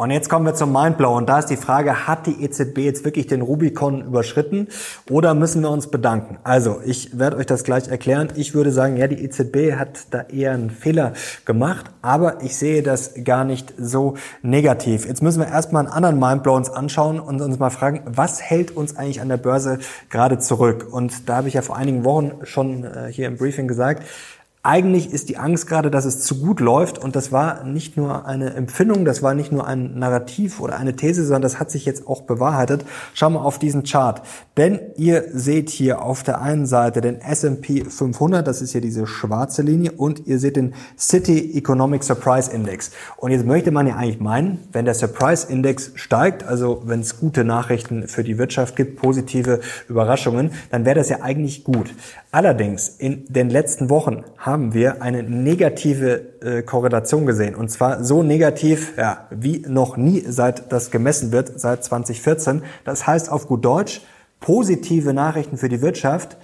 Und 0.00 0.12
jetzt 0.12 0.30
kommen 0.30 0.46
wir 0.46 0.54
zum 0.54 0.72
Mindblow 0.72 1.16
und 1.16 1.28
da 1.28 1.40
ist 1.40 1.46
die 1.46 1.56
Frage, 1.56 2.06
hat 2.06 2.28
die 2.28 2.44
EZB 2.44 2.78
jetzt 2.78 3.04
wirklich 3.04 3.26
den 3.26 3.42
Rubicon 3.42 4.00
überschritten 4.00 4.68
oder 5.10 5.34
müssen 5.34 5.60
wir 5.62 5.70
uns 5.70 5.88
bedanken? 5.88 6.38
Also, 6.44 6.78
ich 6.84 7.18
werde 7.18 7.36
euch 7.36 7.46
das 7.46 7.64
gleich 7.64 7.88
erklären. 7.88 8.28
Ich 8.36 8.54
würde 8.54 8.70
sagen, 8.70 8.96
ja, 8.96 9.08
die 9.08 9.20
EZB 9.24 9.72
hat 9.76 10.06
da 10.12 10.20
eher 10.20 10.52
einen 10.52 10.70
Fehler 10.70 11.14
gemacht, 11.46 11.86
aber 12.00 12.44
ich 12.44 12.56
sehe 12.56 12.84
das 12.84 13.14
gar 13.24 13.42
nicht 13.42 13.74
so 13.76 14.14
negativ. 14.40 15.04
Jetzt 15.04 15.20
müssen 15.20 15.40
wir 15.40 15.48
erstmal 15.48 15.84
einen 15.84 15.92
anderen 15.92 16.20
Mindblow 16.20 16.54
uns 16.54 16.70
anschauen 16.70 17.18
und 17.18 17.40
uns 17.40 17.58
mal 17.58 17.70
fragen, 17.70 18.02
was 18.06 18.40
hält 18.40 18.76
uns 18.76 18.96
eigentlich 18.96 19.20
an 19.20 19.28
der 19.28 19.36
Börse 19.36 19.80
gerade 20.10 20.38
zurück? 20.38 20.86
Und 20.88 21.28
da 21.28 21.38
habe 21.38 21.48
ich 21.48 21.54
ja 21.54 21.62
vor 21.62 21.76
einigen 21.76 22.04
Wochen 22.04 22.34
schon 22.44 22.84
äh, 22.84 23.08
hier 23.10 23.26
im 23.26 23.36
Briefing 23.36 23.66
gesagt, 23.66 24.04
eigentlich 24.64 25.12
ist 25.12 25.28
die 25.28 25.36
Angst 25.36 25.68
gerade, 25.68 25.90
dass 25.90 26.04
es 26.04 26.20
zu 26.20 26.40
gut 26.40 26.58
läuft 26.58 26.98
und 26.98 27.14
das 27.14 27.30
war 27.30 27.62
nicht 27.62 27.96
nur 27.96 28.26
eine 28.26 28.54
Empfindung, 28.54 29.04
das 29.04 29.22
war 29.22 29.34
nicht 29.34 29.52
nur 29.52 29.66
ein 29.66 29.98
Narrativ 29.98 30.60
oder 30.60 30.76
eine 30.76 30.96
These, 30.96 31.24
sondern 31.24 31.42
das 31.42 31.60
hat 31.60 31.70
sich 31.70 31.84
jetzt 31.84 32.08
auch 32.08 32.22
bewahrheitet. 32.22 32.84
Schau 33.14 33.30
mal 33.30 33.40
auf 33.40 33.60
diesen 33.60 33.84
Chart. 33.84 34.20
Denn 34.56 34.80
ihr 34.96 35.26
seht 35.32 35.70
hier 35.70 36.02
auf 36.02 36.24
der 36.24 36.40
einen 36.40 36.66
Seite 36.66 37.00
den 37.00 37.20
S&P 37.20 37.84
500, 37.84 38.46
das 38.46 38.60
ist 38.60 38.72
hier 38.72 38.80
diese 38.80 39.06
schwarze 39.06 39.62
Linie 39.62 39.92
und 39.92 40.26
ihr 40.26 40.40
seht 40.40 40.56
den 40.56 40.74
City 40.98 41.56
Economic 41.56 42.02
Surprise 42.02 42.50
Index. 42.50 42.90
Und 43.16 43.30
jetzt 43.30 43.46
möchte 43.46 43.70
man 43.70 43.86
ja 43.86 43.94
eigentlich 43.94 44.20
meinen, 44.20 44.58
wenn 44.72 44.84
der 44.84 44.94
Surprise 44.94 45.46
Index 45.48 45.92
steigt, 45.94 46.42
also 46.42 46.82
wenn 46.84 47.00
es 47.00 47.20
gute 47.20 47.44
Nachrichten 47.44 48.08
für 48.08 48.24
die 48.24 48.38
Wirtschaft 48.38 48.74
gibt, 48.74 49.00
positive 49.00 49.60
Überraschungen, 49.88 50.50
dann 50.70 50.84
wäre 50.84 50.96
das 50.96 51.08
ja 51.08 51.22
eigentlich 51.22 51.62
gut. 51.62 51.94
Allerdings 52.30 52.88
in 52.88 53.24
den 53.28 53.48
letzten 53.48 53.88
Wochen 53.88 54.22
haben 54.36 54.74
wir 54.74 55.00
eine 55.00 55.22
negative 55.22 56.42
äh, 56.42 56.62
Korrelation 56.62 57.24
gesehen 57.24 57.54
und 57.54 57.70
zwar 57.70 58.04
so 58.04 58.22
negativ 58.22 58.92
ja, 58.98 59.26
wie 59.30 59.64
noch 59.66 59.96
nie 59.96 60.22
seit 60.26 60.70
das 60.70 60.90
gemessen 60.90 61.32
wird 61.32 61.58
seit 61.58 61.84
2014. 61.84 62.62
Das 62.84 63.06
heißt 63.06 63.32
auf 63.32 63.48
gut 63.48 63.64
Deutsch 63.64 64.02
positive 64.40 65.14
Nachrichten 65.14 65.56
für 65.56 65.70
die 65.70 65.80
Wirtschaft, 65.80 66.36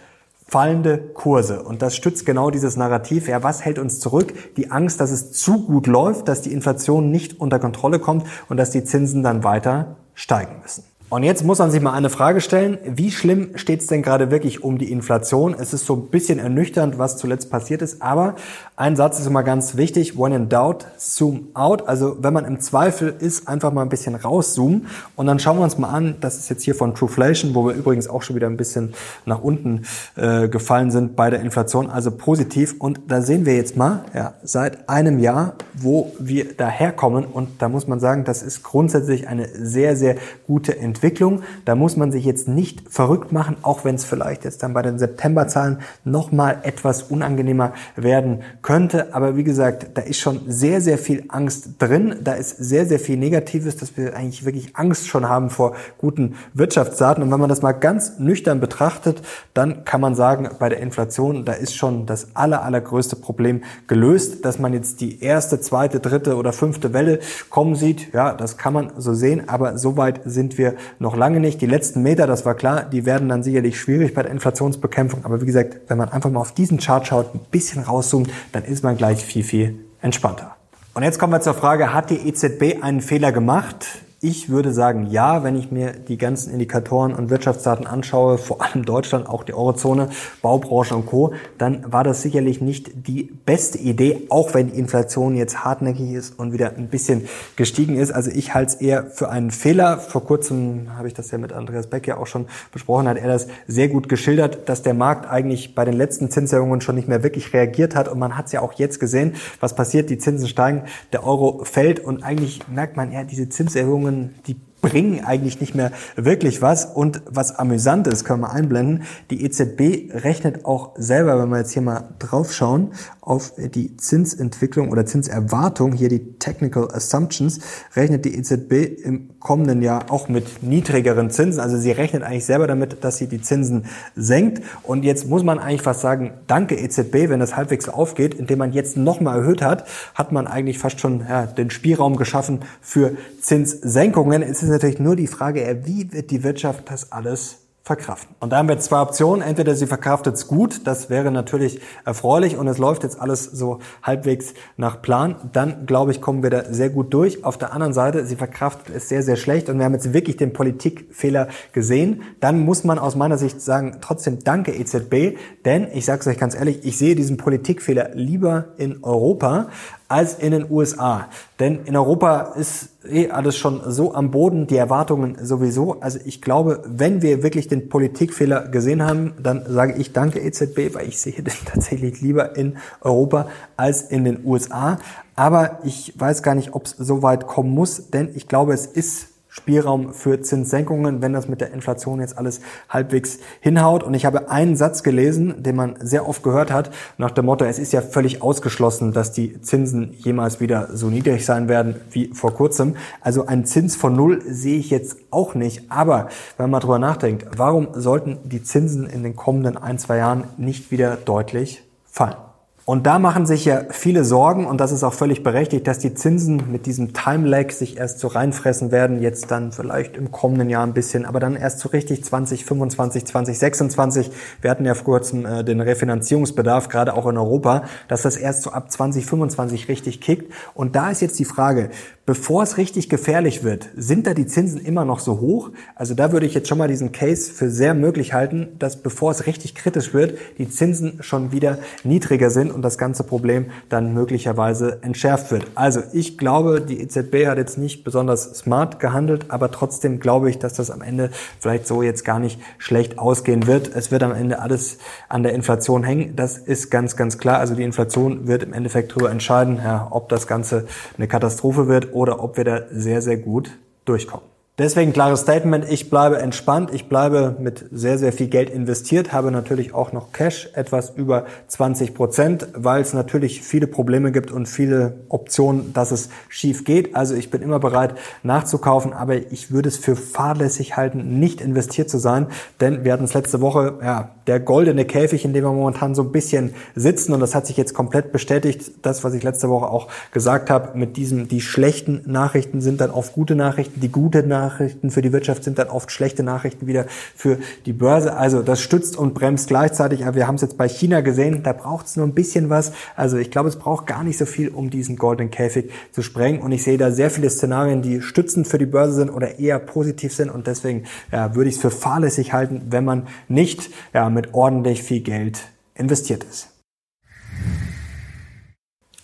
fallende 0.47 0.99
Kurse. 0.99 1.63
Und 1.63 1.83
das 1.83 1.95
stützt 1.95 2.25
genau 2.25 2.51
dieses 2.51 2.77
Narrativ. 2.77 3.29
Ja, 3.29 3.43
was 3.43 3.65
hält 3.65 3.79
uns 3.79 4.01
zurück? 4.01 4.33
Die 4.57 4.71
Angst, 4.71 5.01
dass 5.01 5.11
es 5.11 5.33
zu 5.33 5.65
gut 5.67 5.87
läuft, 5.87 6.29
dass 6.29 6.43
die 6.43 6.53
Inflation 6.53 7.11
nicht 7.11 7.41
unter 7.41 7.59
Kontrolle 7.59 7.99
kommt 7.99 8.27
und 8.49 8.57
dass 8.57 8.71
die 8.71 8.85
Zinsen 8.85 9.23
dann 9.23 9.45
weiter 9.45 9.97
steigen 10.15 10.61
müssen. 10.63 10.85
Und 11.11 11.23
jetzt 11.23 11.45
muss 11.45 11.59
man 11.59 11.71
sich 11.71 11.83
mal 11.83 11.93
eine 11.93 12.09
Frage 12.09 12.41
stellen, 12.41 12.79
wie 12.87 13.11
schlimm 13.11 13.51
steht 13.57 13.83
es 13.83 13.87
denn 13.87 14.03
gerade 14.03 14.31
wirklich 14.31 14.65
um 14.65 14.79
die 14.79 14.91
Inflation? 14.91 15.55
Es 15.57 15.75
ist 15.75 15.85
so 15.85 15.95
ein 15.95 16.07
bisschen 16.09 16.39
ernüchternd, 16.39 16.99
was 16.99 17.19
zuletzt 17.19 17.51
passiert 17.51 17.83
ist, 17.83 18.01
aber 18.01 18.37
ein 18.75 18.97
Satz 18.97 19.21
ist 19.21 19.27
immer 19.27 19.43
ganz 19.43 19.77
wichtig, 19.77 20.19
when 20.19 20.33
in 20.33 20.49
doubt, 20.49 20.87
zoom 20.97 21.49
out. 21.53 21.87
Also 21.87 22.17
wenn 22.21 22.33
man 22.33 22.47
im 22.47 22.59
Zweifel 22.59 23.15
ist, 23.21 23.47
einfach 23.47 23.73
mal 23.73 23.83
ein 23.83 23.91
bisschen 23.91 24.15
rauszoomen 24.15 24.87
und 25.15 25.27
dann 25.27 25.39
schauen 25.39 25.59
wir 25.59 25.65
uns 25.65 25.79
mal 25.79 25.91
an, 25.91 26.17
das 26.21 26.39
ist 26.39 26.49
jetzt 26.49 26.65
hier 26.65 26.75
von 26.75 26.95
Trueflation, 26.95 27.55
wo 27.55 27.67
wir 27.67 27.75
übrigens 27.75 28.09
auch 28.09 28.23
schon 28.23 28.35
wieder 28.35 28.49
ein 28.49 28.57
bisschen 28.57 28.95
nach 29.27 29.43
unten 29.43 29.83
äh, 30.17 30.49
gefallen 30.49 30.91
sind 30.91 31.17
bei 31.17 31.29
der 31.29 31.41
Inflation, 31.41 31.91
also 31.91 32.11
positiv. 32.11 32.77
Und 32.79 33.01
da 33.09 33.21
sehen 33.21 33.45
wir 33.47 33.55
jetzt 33.55 33.77
mal, 33.77 34.07
ja, 34.15 34.35
seit 34.43 34.89
einem 34.89 35.19
Jahr, 35.19 35.55
wo 35.75 36.13
wir 36.19 36.55
daherkommen 36.55 37.27
und 37.27 37.51
da 37.63 37.69
muss 37.69 37.87
man 37.87 38.01
sagen, 38.01 38.25
das 38.25 38.43
ist 38.43 38.63
grundsätzlich 38.65 39.29
eine 39.29 39.49
sehr, 39.49 39.97
sehr 39.97 40.17
gute 40.47 40.77
Entwicklung. 40.77 40.94
Entwicklung. 40.95 41.43
Da 41.65 41.75
muss 41.75 41.97
man 41.97 42.13
sich 42.13 42.25
jetzt 42.25 42.47
nicht 42.47 42.85
verrückt 42.89 43.33
machen, 43.33 43.57
auch 43.63 43.85
wenn 43.85 43.97
es 43.97 44.05
vielleicht 44.05 44.45
jetzt 44.45 44.63
dann 44.63 44.75
bei 44.75 44.83
den 44.83 44.99
Septemberzahlen 44.99 45.79
nochmal 46.05 46.59
etwas 46.63 47.03
unangenehmer 47.03 47.73
werden 47.97 48.43
könnte. 48.63 49.13
Aber 49.13 49.37
wie 49.37 49.45
gesagt, 49.45 49.89
da 49.95 50.03
ist 50.03 50.21
schon 50.21 50.43
sehr, 50.47 50.81
sehr 50.81 50.99
viel 50.99 51.25
Angst 51.29 51.71
drin. 51.81 52.17
Da 52.23 52.35
ist 52.35 52.57
sehr, 52.59 52.87
sehr 52.87 53.01
viel 53.01 53.17
Negatives, 53.17 53.77
dass 53.77 53.97
wir 53.97 54.17
eigentlich 54.17 54.45
wirklich 54.45 54.77
Angst 54.77 55.09
schon 55.09 55.29
haben 55.29 55.51
vor 55.51 55.75
guten 55.99 56.37
Wirtschaftsdaten. 56.55 57.23
Und 57.25 57.33
wenn 57.33 57.41
man 57.41 57.49
das 57.49 57.63
mal 57.63 57.73
ganz 57.73 58.19
nüchtern 58.19 58.61
betrachtet, 58.61 59.23
dann 59.53 59.85
kann 59.85 60.01
man 60.01 60.15
sagen, 60.15 60.49
bei 60.59 60.69
der 60.69 60.79
Inflation, 60.79 61.45
da 61.45 61.53
ist 61.53 61.75
schon 61.75 62.07
das 62.07 62.37
aller, 62.37 62.63
allergrößte 62.63 63.17
Problem 63.17 63.63
gelöst, 63.89 64.45
dass 64.45 64.61
man 64.61 64.73
jetzt 64.73 65.01
die 65.01 65.21
erste, 65.21 65.61
zweite, 65.61 65.99
dritte 65.99 66.37
oder 66.37 66.53
fünfte 66.53 66.93
Welle 66.93 67.19
kommen 67.51 67.75
sieht. 67.75 68.13
Ja, 68.13 68.33
das 68.35 68.57
kann 68.57 68.73
man 68.73 68.93
so 68.97 69.13
sehen, 69.15 69.49
aber 69.49 69.77
so 69.79 69.97
weit 69.97 70.21
sind 70.25 70.57
wir 70.59 70.75
noch 70.99 71.17
lange 71.17 71.41
nicht. 71.41 71.61
Die 71.61 71.67
letzten 71.67 72.03
Meter, 72.03 72.27
das 72.27 72.45
war 72.45 72.55
klar, 72.55 72.85
die 72.85 73.07
werden 73.07 73.29
dann 73.29 73.43
sicherlich 73.43 73.79
schwierig 73.79 74.15
bei 74.15 74.23
der 74.23 74.31
Inflationsbekämpfung. 74.31 75.25
Aber 75.25 75.41
wie 75.41 75.47
gesagt, 75.47 75.77
wenn 75.89 75.99
man 75.99 76.09
einfach 76.09 76.31
mal 76.31 76.41
auf 76.41 76.53
diesen 76.53 76.79
Chart 76.79 77.07
schaut, 77.07 77.35
ein 77.35 77.41
bisschen 77.51 77.83
rauszoomt, 77.83 78.31
dann 78.53 78.65
ist 78.65 78.83
man 78.83 78.97
gleich 78.97 79.25
viel, 79.25 79.45
viel 79.45 79.79
entspannter. 80.01 80.57
Und 80.95 81.03
jetzt 81.03 81.19
kommen 81.19 81.33
wir 81.33 81.41
zur 81.41 81.55
Frage, 81.55 81.93
hat 81.93 82.11
die 82.11 82.29
EZB 82.29 82.83
einen 82.83 83.01
Fehler 83.01 83.33
gemacht? 83.33 83.87
Ich 84.27 84.49
würde 84.49 84.73
sagen, 84.73 85.09
ja, 85.11 85.45
wenn 85.45 85.55
ich 85.55 85.71
mir 85.71 85.93
die 85.93 86.17
ganzen 86.17 86.51
Indikatoren 86.51 87.15
und 87.15 87.29
Wirtschaftsdaten 87.29 87.87
anschaue, 87.87 88.39
vor 88.39 88.63
allem 88.63 88.87
Deutschland, 88.87 89.29
auch 89.29 89.45
die 89.45 89.53
Eurozone, 89.53 90.09
Baubranche 90.41 90.97
und 90.97 91.05
Co., 91.05 91.35
dann 91.59 91.93
war 91.93 92.05
das 92.05 92.23
sicherlich 92.23 92.63
nicht 92.63 93.07
die 93.07 93.25
beste 93.45 93.77
Idee, 93.77 94.23
auch 94.31 94.55
wenn 94.55 94.71
die 94.71 94.79
Inflation 94.79 95.37
jetzt 95.37 95.63
hartnäckig 95.63 96.13
ist 96.13 96.39
und 96.39 96.55
wieder 96.55 96.73
ein 96.75 96.89
bisschen 96.89 97.29
gestiegen 97.57 97.99
ist. 97.99 98.13
Also 98.13 98.31
ich 98.31 98.55
halte 98.55 98.73
es 98.73 98.81
eher 98.81 99.05
für 99.11 99.29
einen 99.29 99.51
Fehler. 99.51 99.99
Vor 99.99 100.25
kurzem 100.25 100.97
habe 100.97 101.07
ich 101.07 101.13
das 101.13 101.31
ja 101.31 101.37
mit 101.37 101.53
Andreas 101.53 101.89
Beck 101.89 102.07
ja 102.07 102.17
auch 102.17 102.27
schon 102.27 102.47
besprochen, 102.73 103.07
hat 103.09 103.19
er 103.19 103.29
das 103.29 103.47
sehr 103.67 103.89
gut 103.89 104.09
geschildert, 104.09 104.71
dass 104.71 104.81
der 104.81 104.95
Markt 104.95 105.29
eigentlich 105.29 105.75
bei 105.75 105.85
den 105.85 105.99
letzten 105.99 106.31
Zinserhöhungen 106.31 106.81
schon 106.81 106.95
nicht 106.95 107.09
mehr 107.09 107.23
wirklich 107.23 107.53
reagiert 107.53 107.95
hat. 107.95 108.09
Und 108.09 108.19
man 108.19 108.39
hat 108.39 108.47
es 108.47 108.53
ja 108.53 108.63
auch 108.63 108.73
jetzt 108.73 109.01
gesehen, 109.01 109.35
was 109.61 109.75
passiert, 109.75 110.09
die 110.09 110.17
Zinsen 110.17 110.49
steigen, 110.49 110.85
der 111.13 111.27
Euro 111.27 111.63
fällt 111.65 112.01
und 112.01 112.23
eigentlich 112.23 112.67
merkt 112.69 112.97
man, 112.97 113.13
ja, 113.13 113.23
diese 113.23 113.51
Zinserhöhungen 113.51 114.14
Die 114.47 114.57
bringen 114.85 115.25
eigentlich 115.25 115.61
nicht 115.61 115.75
mehr 115.75 115.93
wirklich 116.15 116.61
was. 116.61 116.85
Und 116.85 117.23
was 117.27 117.57
amüsant 117.57 118.07
ist, 118.07 118.25
können 118.25 118.43
wir 118.43 118.53
einblenden, 118.53 119.05
die 119.31 119.43
EZB 119.43 120.13
rechnet 120.15 120.67
auch 120.67 120.93
selber, 120.97 121.41
wenn 121.41 121.49
wir 121.49 121.59
jetzt 121.59 121.73
hier 121.73 121.83
mal 121.83 122.11
draufschauen, 122.19 122.93
auf 123.23 123.55
die 123.57 123.97
Zinsentwicklung 123.97 124.91
oder 124.91 125.07
Zinserwartung, 125.07 125.93
hier 125.93 126.11
die 126.11 126.35
Technical 126.39 126.89
Assumptions, 126.93 127.61
rechnet 127.97 128.27
die 128.27 128.37
EZB 128.37 129.03
im 129.03 129.31
kommenden 129.41 129.81
Jahr 129.81 130.11
auch 130.11 130.29
mit 130.29 130.63
niedrigeren 130.63 131.31
Zinsen. 131.31 131.61
Also 131.61 131.79
sie 131.79 131.91
rechnet 131.91 132.23
eigentlich 132.23 132.45
selber 132.45 132.67
damit, 132.67 133.03
dass 133.03 133.17
sie 133.17 133.27
die 133.27 133.41
Zinsen 133.41 133.87
senkt. 134.15 134.63
Und 134.83 135.05
jetzt 135.05 135.27
muss 135.27 135.43
man 135.43 135.59
eigentlich 135.59 135.81
fast 135.81 136.03
sagen, 136.03 136.33
danke 136.47 136.77
EZB, 136.77 137.31
wenn 137.31 137.41
das 137.41 137.57
halbwegs 137.57 137.89
aufgeht, 137.89 138.35
indem 138.35 138.59
man 138.59 138.73
jetzt 138.73 138.99
nochmal 138.99 139.39
erhöht 139.39 139.63
hat, 139.63 139.87
hat 140.15 140.33
man 140.33 140.47
eigentlich 140.47 140.79
fast 140.79 141.01
schon 141.01 141.21
ja, 141.27 141.47
den 141.47 141.71
Spielraum 141.71 142.17
geschaffen 142.17 142.61
für 142.83 143.13
Zinssenkungen. 143.41 144.43
Es 144.43 144.63
ist 144.63 144.71
natürlich 144.75 144.99
nur 144.99 145.17
die 145.17 145.27
Frage, 145.27 145.81
wie 145.85 146.13
wird 146.13 146.31
die 146.31 146.43
Wirtschaft 146.43 146.91
das 146.91 147.13
alles 147.13 147.65
verkraften. 147.85 148.35
Und 148.41 148.51
da 148.51 148.57
haben 148.57 148.69
wir 148.69 148.79
zwei 148.79 149.03
Optionen. 149.03 149.43
Entweder 149.43 149.75
sie 149.75 149.87
verkraftet 149.87 150.37
es 150.37 150.47
gut, 150.47 150.87
das 150.87 151.11
wäre 151.11 151.31
natürlich 151.31 151.81
erfreulich 152.07 152.57
und 152.57 152.67
es 152.67 152.79
läuft 152.79 153.03
jetzt 153.03 153.21
alles 153.21 153.45
so 153.45 153.81
halbwegs 154.03 154.55
nach 154.79 155.03
Plan. 155.03 155.37
Dann, 155.53 155.85
glaube 155.85 156.11
ich, 156.11 156.23
kommen 156.23 156.43
wir 156.43 156.49
da 156.49 156.65
sehr 156.73 156.89
gut 156.89 157.13
durch. 157.13 157.45
Auf 157.45 157.59
der 157.59 157.75
anderen 157.75 157.93
Seite, 157.93 158.25
sie 158.25 158.37
verkraftet 158.37 158.95
es 158.97 159.11
sehr, 159.11 159.23
sehr 159.23 159.37
schlecht 159.37 159.69
und 159.69 159.77
wir 159.77 159.85
haben 159.85 159.93
jetzt 159.93 160.15
wirklich 160.15 160.39
den 160.39 160.55
Politikfehler 160.55 161.49
gesehen. 161.73 162.23
Dann 162.41 162.61
muss 162.61 162.85
man 162.85 162.99
aus 162.99 163.17
meiner 163.17 163.37
Sicht 163.37 163.61
sagen, 163.61 163.99
trotzdem 164.01 164.39
danke 164.43 164.75
EZB, 164.75 165.37
denn 165.67 165.89
ich 165.93 166.07
sage 166.07 166.21
es 166.21 166.27
euch 166.27 166.39
ganz 166.39 166.55
ehrlich, 166.55 166.87
ich 166.87 166.97
sehe 166.97 167.15
diesen 167.15 167.37
Politikfehler 167.37 168.15
lieber 168.15 168.69
in 168.79 169.05
Europa 169.05 169.69
als 170.15 170.35
in 170.35 170.53
den 170.53 170.71
USA. 170.71 171.27
Denn 171.59 171.81
in 171.87 171.97
Europa 171.97 172.53
ist 172.55 172.91
eh 173.05 173.31
alles 173.31 173.57
schon 173.57 173.81
so 173.85 174.15
am 174.15 174.31
Boden, 174.31 174.69
die 174.69 174.77
Erwartungen 174.77 175.37
sowieso. 175.43 176.01
Also 176.01 176.21
ich 176.25 176.41
glaube, 176.41 176.85
wenn 176.87 177.21
wir 177.21 177.43
wirklich 177.43 177.67
den 177.67 177.89
Politikfehler 177.89 178.69
gesehen 178.69 179.05
haben, 179.05 179.33
dann 179.43 179.65
sage 179.67 179.95
ich 179.95 180.13
danke 180.13 180.39
EZB, 180.39 180.95
weil 180.95 181.09
ich 181.09 181.19
sehe 181.19 181.33
den 181.43 181.53
tatsächlich 181.65 182.21
lieber 182.21 182.57
in 182.57 182.77
Europa 183.01 183.49
als 183.77 184.03
in 184.03 184.23
den 184.23 184.47
USA. 184.47 184.99
Aber 185.35 185.81
ich 185.83 186.15
weiß 186.17 186.45
gar 186.45 186.55
nicht, 186.55 186.75
ob 186.75 186.85
es 186.85 186.93
so 186.93 187.25
weit 187.25 187.49
kommen 187.49 187.71
muss, 187.71 188.11
denn 188.11 188.31
ich 188.37 188.47
glaube, 188.47 188.73
es 188.73 188.87
ist 188.87 189.34
Spielraum 189.55 190.13
für 190.13 190.41
Zinssenkungen, 190.41 191.23
wenn 191.23 191.33
das 191.33 191.49
mit 191.49 191.61
der 191.61 191.73
Inflation 191.73 192.19
jetzt 192.19 192.37
alles 192.37 192.61
halbwegs 192.89 193.39
hinhaut. 193.61 194.03
Und 194.03 194.13
ich 194.13 194.27
habe 194.27 194.51
einen 194.51 194.75
Satz 194.75 195.05
gelesen, 195.05 195.63
den 195.63 195.77
man 195.77 195.95
sehr 196.01 196.29
oft 196.29 196.43
gehört 196.43 196.73
hat, 196.73 196.91
nach 197.19 197.31
dem 197.31 197.47
Motto, 197.47 197.65
es 197.65 197.79
ist 197.79 197.93
ja 197.93 198.03
völlig 198.03 198.43
ausgeschlossen, 198.43 199.13
dass 199.13 199.31
die 199.31 199.61
Zinsen 199.61 200.13
jemals 200.19 200.59
wieder 200.59 200.89
so 200.93 201.07
niedrig 201.07 201.47
sein 201.47 201.69
werden 201.69 201.95
wie 202.11 202.35
vor 202.35 202.53
kurzem. 202.53 202.97
Also 203.21 203.47
ein 203.47 203.65
Zins 203.65 203.95
von 203.95 204.17
Null 204.17 204.43
sehe 204.45 204.79
ich 204.79 204.91
jetzt 204.91 205.19
auch 205.31 205.55
nicht. 205.55 205.89
Aber 205.89 206.31
wenn 206.59 206.69
man 206.69 206.81
drüber 206.81 206.99
nachdenkt, 206.99 207.47
warum 207.57 207.87
sollten 207.95 208.39
die 208.43 208.65
Zinsen 208.65 209.07
in 209.07 209.23
den 209.23 209.37
kommenden 209.37 209.77
ein, 209.77 210.01
zwei 210.01 210.17
Jahren 210.17 210.49
nicht 210.57 210.91
wieder 210.91 211.15
deutlich 211.15 211.85
fallen? 212.05 212.54
Und 212.87 213.07
da 213.07 213.19
machen 213.19 213.47
sich 213.47 213.65
ja 213.65 213.85
viele 213.89 214.27
Sorgen, 214.27 214.67
und 214.67 214.79
das 214.79 214.93
ist 214.93 215.05
auch 215.05 215.15
völlig 215.15 215.43
berechtigt, 215.43 215.87
dass 215.87 215.99
die 216.01 216.13
Zinsen 216.13 216.71
mit 216.71 216.85
diesem 216.85 217.15
Time-Lag 217.15 217.71
sich 217.71 217.97
erst 217.97 218.19
so 218.19 218.29
reinfressen 218.29 218.93
werden, 218.93 219.23
jetzt 219.23 219.51
dann 219.51 219.73
vielleicht 219.73 220.19
im 220.19 220.31
kommenden 220.31 220.69
Jahr 220.69 220.87
ein 220.87 220.93
bisschen, 220.93 221.25
aber 221.25 221.41
dann 221.41 221.57
erst 221.57 221.81
so 221.81 221.89
richtig 221.89 222.23
2025, 222.23 223.25
2026. 223.25 224.31
Wir 224.61 224.71
hatten 224.71 224.85
ja 224.85 224.93
vor 224.93 225.05
kurzem 225.05 225.47
äh, 225.47 225.65
den 225.65 225.81
Refinanzierungsbedarf, 225.81 226.91
gerade 226.91 227.15
auch 227.15 227.27
in 227.27 227.39
Europa, 227.39 227.85
dass 228.09 228.21
das 228.21 228.37
erst 228.37 228.63
so 228.63 228.71
ab 228.71 228.93
2025 228.93 229.89
richtig 229.89 230.21
kickt. 230.21 230.53
Und 230.75 230.95
da 230.95 231.11
ist 231.11 231.23
jetzt 231.23 231.39
die 231.39 231.47
Frage, 231.47 231.89
bevor 232.27 232.63
es 232.63 232.79
richtig 232.79 233.11
gefährlich 233.11 233.65
wird, 233.65 233.89
sind 233.97 234.27
da 234.27 234.33
die 234.33 234.47
Zinsen 234.47 234.81
immer 234.81 235.05
noch 235.05 235.19
so 235.19 235.41
hoch? 235.41 235.71
Also 235.95 236.15
da 236.15 236.33
würde 236.33 236.47
ich 236.47 236.55
jetzt 236.55 236.69
schon 236.69 236.79
mal 236.79 236.89
diesen 236.89 237.13
Case 237.13 237.53
für 237.53 237.69
sehr 237.69 237.93
möglich 237.93 238.33
halten, 238.33 238.69
dass 238.79 239.03
bevor 239.03 239.31
es 239.31 239.47
richtig 239.47 239.75
kritisch 239.75 240.15
wird, 240.15 240.39
die 240.57 240.69
Zinsen 240.69 241.19
schon 241.21 241.53
wieder 241.53 241.79
niedriger 242.03 242.49
sind 242.49 242.71
und 242.73 242.81
das 242.81 242.97
ganze 242.97 243.25
Problem 243.25 243.67
dann 243.91 244.15
möglicherweise 244.15 245.03
entschärft 245.03 245.51
wird. 245.51 245.67
Also 245.75 246.01
ich 246.13 246.39
glaube, 246.39 246.81
die 246.81 247.01
EZB 247.01 247.47
hat 247.47 247.59
jetzt 247.59 247.77
nicht 247.77 248.05
besonders 248.05 248.55
smart 248.55 249.01
gehandelt, 249.01 249.51
aber 249.51 249.71
trotzdem 249.71 250.19
glaube 250.19 250.49
ich, 250.49 250.59
dass 250.59 250.73
das 250.73 250.91
am 250.91 251.03
Ende 251.03 251.31
vielleicht 251.61 251.87
so 251.87 252.03
jetzt 252.03 252.25
gar 252.25 252.39
nicht 252.39 252.59
schlecht 252.79 253.19
ausgehen 253.19 253.67
wird. 253.67 253.95
Es 253.95 254.11
wird 254.11 254.23
am 254.23 254.33
Ende 254.33 254.61
alles 254.61 254.97
an 255.29 255.43
der 255.43 255.53
Inflation 255.53 256.03
hängen. 256.03 256.37
Das 256.37 256.57
ist 256.57 256.91
ganz, 256.91 257.17
ganz 257.17 257.37
klar. 257.37 257.59
Also 257.59 257.75
die 257.75 257.83
Inflation 257.83 258.47
wird 258.47 258.63
im 258.63 258.73
Endeffekt 258.73 259.13
darüber 259.13 259.31
entscheiden, 259.31 259.79
ja, 259.85 260.09
ob 260.11 260.31
das 260.31 260.47
Ganze 260.47 260.87
eine 261.19 261.29
Katastrophe 261.29 261.87
wird 261.87 262.14
oder 262.15 262.43
ob 262.43 262.57
wir 262.57 262.65
da 262.65 262.83
sehr, 262.91 263.21
sehr 263.21 263.37
gut 263.37 263.71
durchkommen. 264.05 264.55
Deswegen 264.77 265.13
klares 265.13 265.43
Statement, 265.43 265.89
ich 265.89 266.11
bleibe 266.11 266.41
entspannt, 266.41 266.93
ich 266.93 267.09
bleibe 267.09 267.55
mit 267.61 267.85
sehr, 267.93 268.19
sehr 268.19 268.33
viel 268.33 268.49
Geld 268.49 268.71
investiert, 268.71 269.33
habe 269.33 269.53
natürlich 269.53 269.95
auch 269.95 270.11
noch 270.11 270.33
Cash, 270.33 270.69
etwas 270.75 271.11
über 271.11 271.47
20 271.69 272.13
Prozent, 272.13 272.67
weil 272.75 273.01
es 273.01 273.13
natürlich 273.13 273.63
viele 273.63 273.87
Probleme 273.87 274.33
gibt 274.33 274.51
und 274.51 274.67
viele 274.67 275.21
Optionen, 275.29 275.93
dass 275.93 276.11
es 276.11 276.29
schief 276.49 276.85
geht. 276.85 277.15
Also 277.15 277.37
ich 277.37 277.53
bin 277.53 277.63
immer 277.63 277.79
bereit 277.79 278.17
nachzukaufen, 278.43 279.13
aber 279.13 279.37
ich 279.37 279.71
würde 279.71 279.89
es 279.89 279.97
für 279.97 280.17
fahrlässig 280.17 280.97
halten, 280.97 281.39
nicht 281.39 281.61
investiert 281.61 282.11
zu 282.11 282.19
sein, 282.19 282.49
denn 282.81 283.05
wir 283.05 283.13
hatten 283.13 283.27
es 283.27 283.35
letzte 283.35 283.61
Woche, 283.61 284.01
ja, 284.03 284.31
der 284.47 284.61
goldene 284.61 285.05
Käfig, 285.05 285.45
in 285.45 285.53
dem 285.53 285.65
wir 285.65 285.73
momentan 285.73 286.15
so 286.15 286.23
ein 286.23 286.33
bisschen 286.33 286.75
sitzen. 286.95 287.33
Und 287.33 287.41
das 287.41 287.55
hat 287.55 287.67
sich 287.67 287.77
jetzt 287.77 287.95
komplett 287.95 288.33
bestätigt. 288.33 288.93
Das, 289.03 289.25
was 289.25 289.35
ich 289.35 289.43
letzte 289.43 289.69
Woche 289.69 289.89
auch 289.89 290.09
gesagt 290.33 290.71
habe, 290.71 290.97
mit 290.99 291.17
diesem, 291.17 291.49
die 291.49 291.61
schlechten 291.61 292.23
Nachrichten 292.27 292.81
sind 292.81 293.01
dann 293.01 293.11
oft 293.11 293.33
gute 293.33 293.55
Nachrichten, 293.55 294.01
die 294.01 294.11
gute 294.11 294.43
Nachrichten 294.43 295.11
für 295.11 295.23
die 295.23 295.33
Wirtschaft 295.33 295.65
sind 295.65 295.79
dann 295.79 295.89
oft 295.89 296.11
schlechte 296.11 296.43
Nachrichten 296.43 296.87
wieder 296.87 297.07
für 297.35 297.59
die 297.87 297.93
Börse. 297.93 298.37
Also 298.37 298.63
das 298.63 298.81
stützt 298.81 299.17
und 299.17 299.35
bremst 299.35 299.69
gleichzeitig. 299.69 300.27
Aber 300.27 300.37
wir 300.37 300.47
haben 300.47 300.57
es 300.57 300.63
jetzt 300.63 300.77
bei 300.77 300.89
China 300.89 301.23
gesehen, 301.23 301.63
da 301.63 301.73
braucht 301.73 302.07
es 302.07 302.17
nur 302.17 302.27
ein 302.27 302.35
bisschen 302.35 302.69
was. 302.69 302.93
Also 303.17 303.39
ich 303.39 303.51
glaube, 303.51 303.69
es 303.69 303.77
braucht 303.77 304.07
gar 304.07 304.25
nicht 304.25 304.39
so 304.39 304.47
viel, 304.47 304.69
um 304.69 304.91
diesen 304.91 305.17
goldenen 305.17 305.51
Käfig 305.51 305.91
zu 306.13 306.23
sprengen. 306.23 306.61
Und 306.61 306.73
ich 306.73 306.83
sehe 306.83 306.99
da 306.99 307.11
sehr 307.11 307.31
viele 307.31 307.49
Szenarien, 307.49 308.03
die 308.03 308.21
stützend 308.21 308.69
für 308.69 308.79
die 308.79 308.87
Börse 308.87 309.15
sind 309.15 309.31
oder 309.31 309.59
eher 309.59 309.79
positiv 309.79 310.35
sind. 310.35 310.51
Und 310.51 310.67
deswegen 310.67 311.05
ja, 311.33 311.55
würde 311.55 311.71
ich 311.71 311.77
es 311.77 311.81
für 311.81 311.91
fahrlässig 311.91 312.53
halten, 312.53 312.83
wenn 312.91 313.05
man 313.05 313.27
nicht 313.49 313.91
ja, 314.13 314.29
mit 314.35 314.53
ordentlich 314.53 315.03
viel 315.03 315.21
Geld 315.21 315.63
investiert 315.95 316.45
ist. 316.45 316.71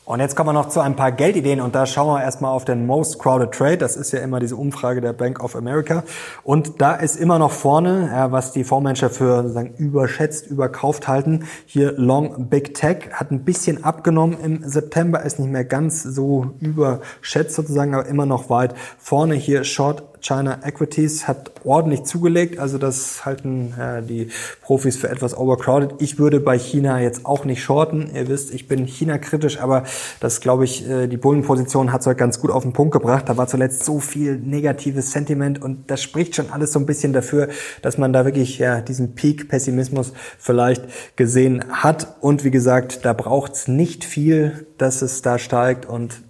Und 0.06 0.18
jetzt 0.18 0.34
kommen 0.34 0.48
wir 0.48 0.52
noch 0.54 0.68
zu 0.68 0.80
ein 0.80 0.96
paar 0.96 1.12
Geldideen 1.12 1.60
und 1.60 1.76
da 1.76 1.86
schauen 1.86 2.08
wir 2.08 2.20
erstmal 2.20 2.50
auf 2.50 2.64
den 2.64 2.84
Most 2.84 3.20
Crowded 3.20 3.52
Trade. 3.52 3.78
Das 3.78 3.94
ist 3.94 4.10
ja 4.10 4.18
immer 4.18 4.40
diese 4.40 4.56
Umfrage 4.56 5.00
der 5.00 5.12
Bank 5.12 5.38
of 5.38 5.54
America. 5.54 6.02
Und 6.42 6.80
da 6.80 6.96
ist 6.96 7.14
immer 7.14 7.38
noch 7.38 7.52
vorne, 7.52 8.10
was 8.30 8.50
die 8.50 8.64
Fondsmanager 8.64 9.08
für 9.08 9.48
sagen, 9.50 9.72
überschätzt, 9.76 10.48
überkauft 10.48 11.06
halten. 11.06 11.44
Hier 11.64 11.92
Long 11.92 12.48
Big 12.48 12.74
Tech 12.74 13.10
hat 13.12 13.30
ein 13.30 13.44
bisschen 13.44 13.84
abgenommen 13.84 14.36
im 14.42 14.68
September, 14.68 15.22
ist 15.22 15.38
nicht 15.38 15.52
mehr 15.52 15.64
ganz 15.64 16.02
so 16.02 16.54
überschätzt 16.58 17.54
sozusagen, 17.54 17.94
aber 17.94 18.06
immer 18.06 18.26
noch 18.26 18.50
weit 18.50 18.74
vorne. 18.98 19.36
Hier 19.36 19.62
Short 19.62 20.09
China 20.20 20.60
Equities 20.64 21.26
hat 21.26 21.52
ordentlich 21.64 22.04
zugelegt, 22.04 22.58
also 22.58 22.78
das 22.78 23.24
halten 23.24 23.74
äh, 23.78 24.02
die 24.02 24.28
Profis 24.62 24.96
für 24.96 25.08
etwas 25.08 25.36
overcrowded. 25.36 25.94
Ich 25.98 26.18
würde 26.18 26.40
bei 26.40 26.58
China 26.58 27.00
jetzt 27.00 27.26
auch 27.26 27.44
nicht 27.44 27.62
shorten. 27.62 28.10
Ihr 28.14 28.28
wisst, 28.28 28.52
ich 28.54 28.68
bin 28.68 28.86
China-kritisch, 28.86 29.60
aber 29.60 29.84
das 30.20 30.40
glaube 30.40 30.64
ich, 30.64 30.88
äh, 30.88 31.06
die 31.06 31.16
Bullenposition 31.16 31.92
hat 31.92 32.02
es 32.02 32.06
heute 32.06 32.16
ganz 32.16 32.40
gut 32.40 32.50
auf 32.50 32.62
den 32.62 32.72
Punkt 32.72 32.92
gebracht. 32.92 33.28
Da 33.28 33.36
war 33.36 33.46
zuletzt 33.46 33.84
so 33.84 34.00
viel 34.00 34.36
negatives 34.36 35.12
Sentiment 35.12 35.62
und 35.62 35.90
das 35.90 36.02
spricht 36.02 36.36
schon 36.36 36.50
alles 36.50 36.72
so 36.72 36.78
ein 36.78 36.86
bisschen 36.86 37.12
dafür, 37.12 37.48
dass 37.82 37.98
man 37.98 38.12
da 38.12 38.24
wirklich 38.24 38.58
ja, 38.58 38.80
diesen 38.80 39.14
Peak-Pessimismus 39.14 40.12
vielleicht 40.38 41.16
gesehen 41.16 41.64
hat. 41.70 42.16
Und 42.20 42.44
wie 42.44 42.50
gesagt, 42.50 43.04
da 43.04 43.12
braucht 43.12 43.52
es 43.52 43.68
nicht 43.68 44.04
viel, 44.04 44.66
dass 44.78 45.02
es 45.02 45.22
da 45.22 45.38
steigt 45.38 45.86
und 45.86 46.22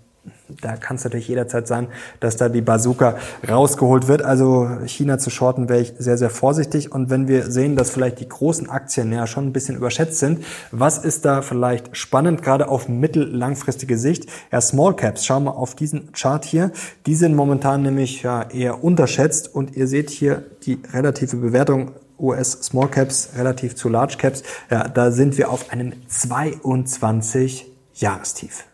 da 0.60 0.76
kann 0.76 0.96
es 0.96 1.04
natürlich 1.04 1.28
jederzeit 1.28 1.66
sein, 1.66 1.88
dass 2.20 2.36
da 2.36 2.48
die 2.48 2.60
Bazooka 2.60 3.16
rausgeholt 3.48 4.08
wird. 4.08 4.22
Also 4.22 4.68
China 4.86 5.18
zu 5.18 5.30
shorten 5.30 5.68
wäre 5.68 5.80
ich 5.80 5.94
sehr, 5.98 6.18
sehr 6.18 6.30
vorsichtig. 6.30 6.92
Und 6.92 7.10
wenn 7.10 7.28
wir 7.28 7.50
sehen, 7.50 7.76
dass 7.76 7.90
vielleicht 7.90 8.20
die 8.20 8.28
großen 8.28 8.68
Aktien 8.68 9.12
ja 9.12 9.26
schon 9.26 9.46
ein 9.46 9.52
bisschen 9.52 9.76
überschätzt 9.76 10.18
sind, 10.18 10.44
was 10.70 10.98
ist 10.98 11.24
da 11.24 11.42
vielleicht 11.42 11.96
spannend, 11.96 12.42
gerade 12.42 12.68
auf 12.68 12.88
mittel-langfristige 12.88 13.98
Sicht? 13.98 14.26
Ja, 14.52 14.60
Small 14.60 14.94
Caps, 14.94 15.24
schauen 15.24 15.44
wir 15.44 15.56
auf 15.56 15.74
diesen 15.74 16.12
Chart 16.12 16.44
hier. 16.44 16.70
Die 17.06 17.14
sind 17.14 17.34
momentan 17.34 17.82
nämlich 17.82 18.22
ja 18.22 18.42
eher 18.42 18.84
unterschätzt 18.84 19.54
und 19.54 19.76
ihr 19.76 19.86
seht 19.86 20.10
hier 20.10 20.44
die 20.64 20.80
relative 20.92 21.36
Bewertung 21.36 21.92
US 22.18 22.52
Small 22.52 22.88
Caps 22.88 23.30
relativ 23.36 23.74
zu 23.74 23.88
Large 23.88 24.16
Caps. 24.18 24.42
Ja, 24.70 24.88
da 24.88 25.10
sind 25.10 25.38
wir 25.38 25.50
auf 25.50 25.70
einem 25.72 25.92
22 26.06 27.66
Jahrestief. 27.94 28.69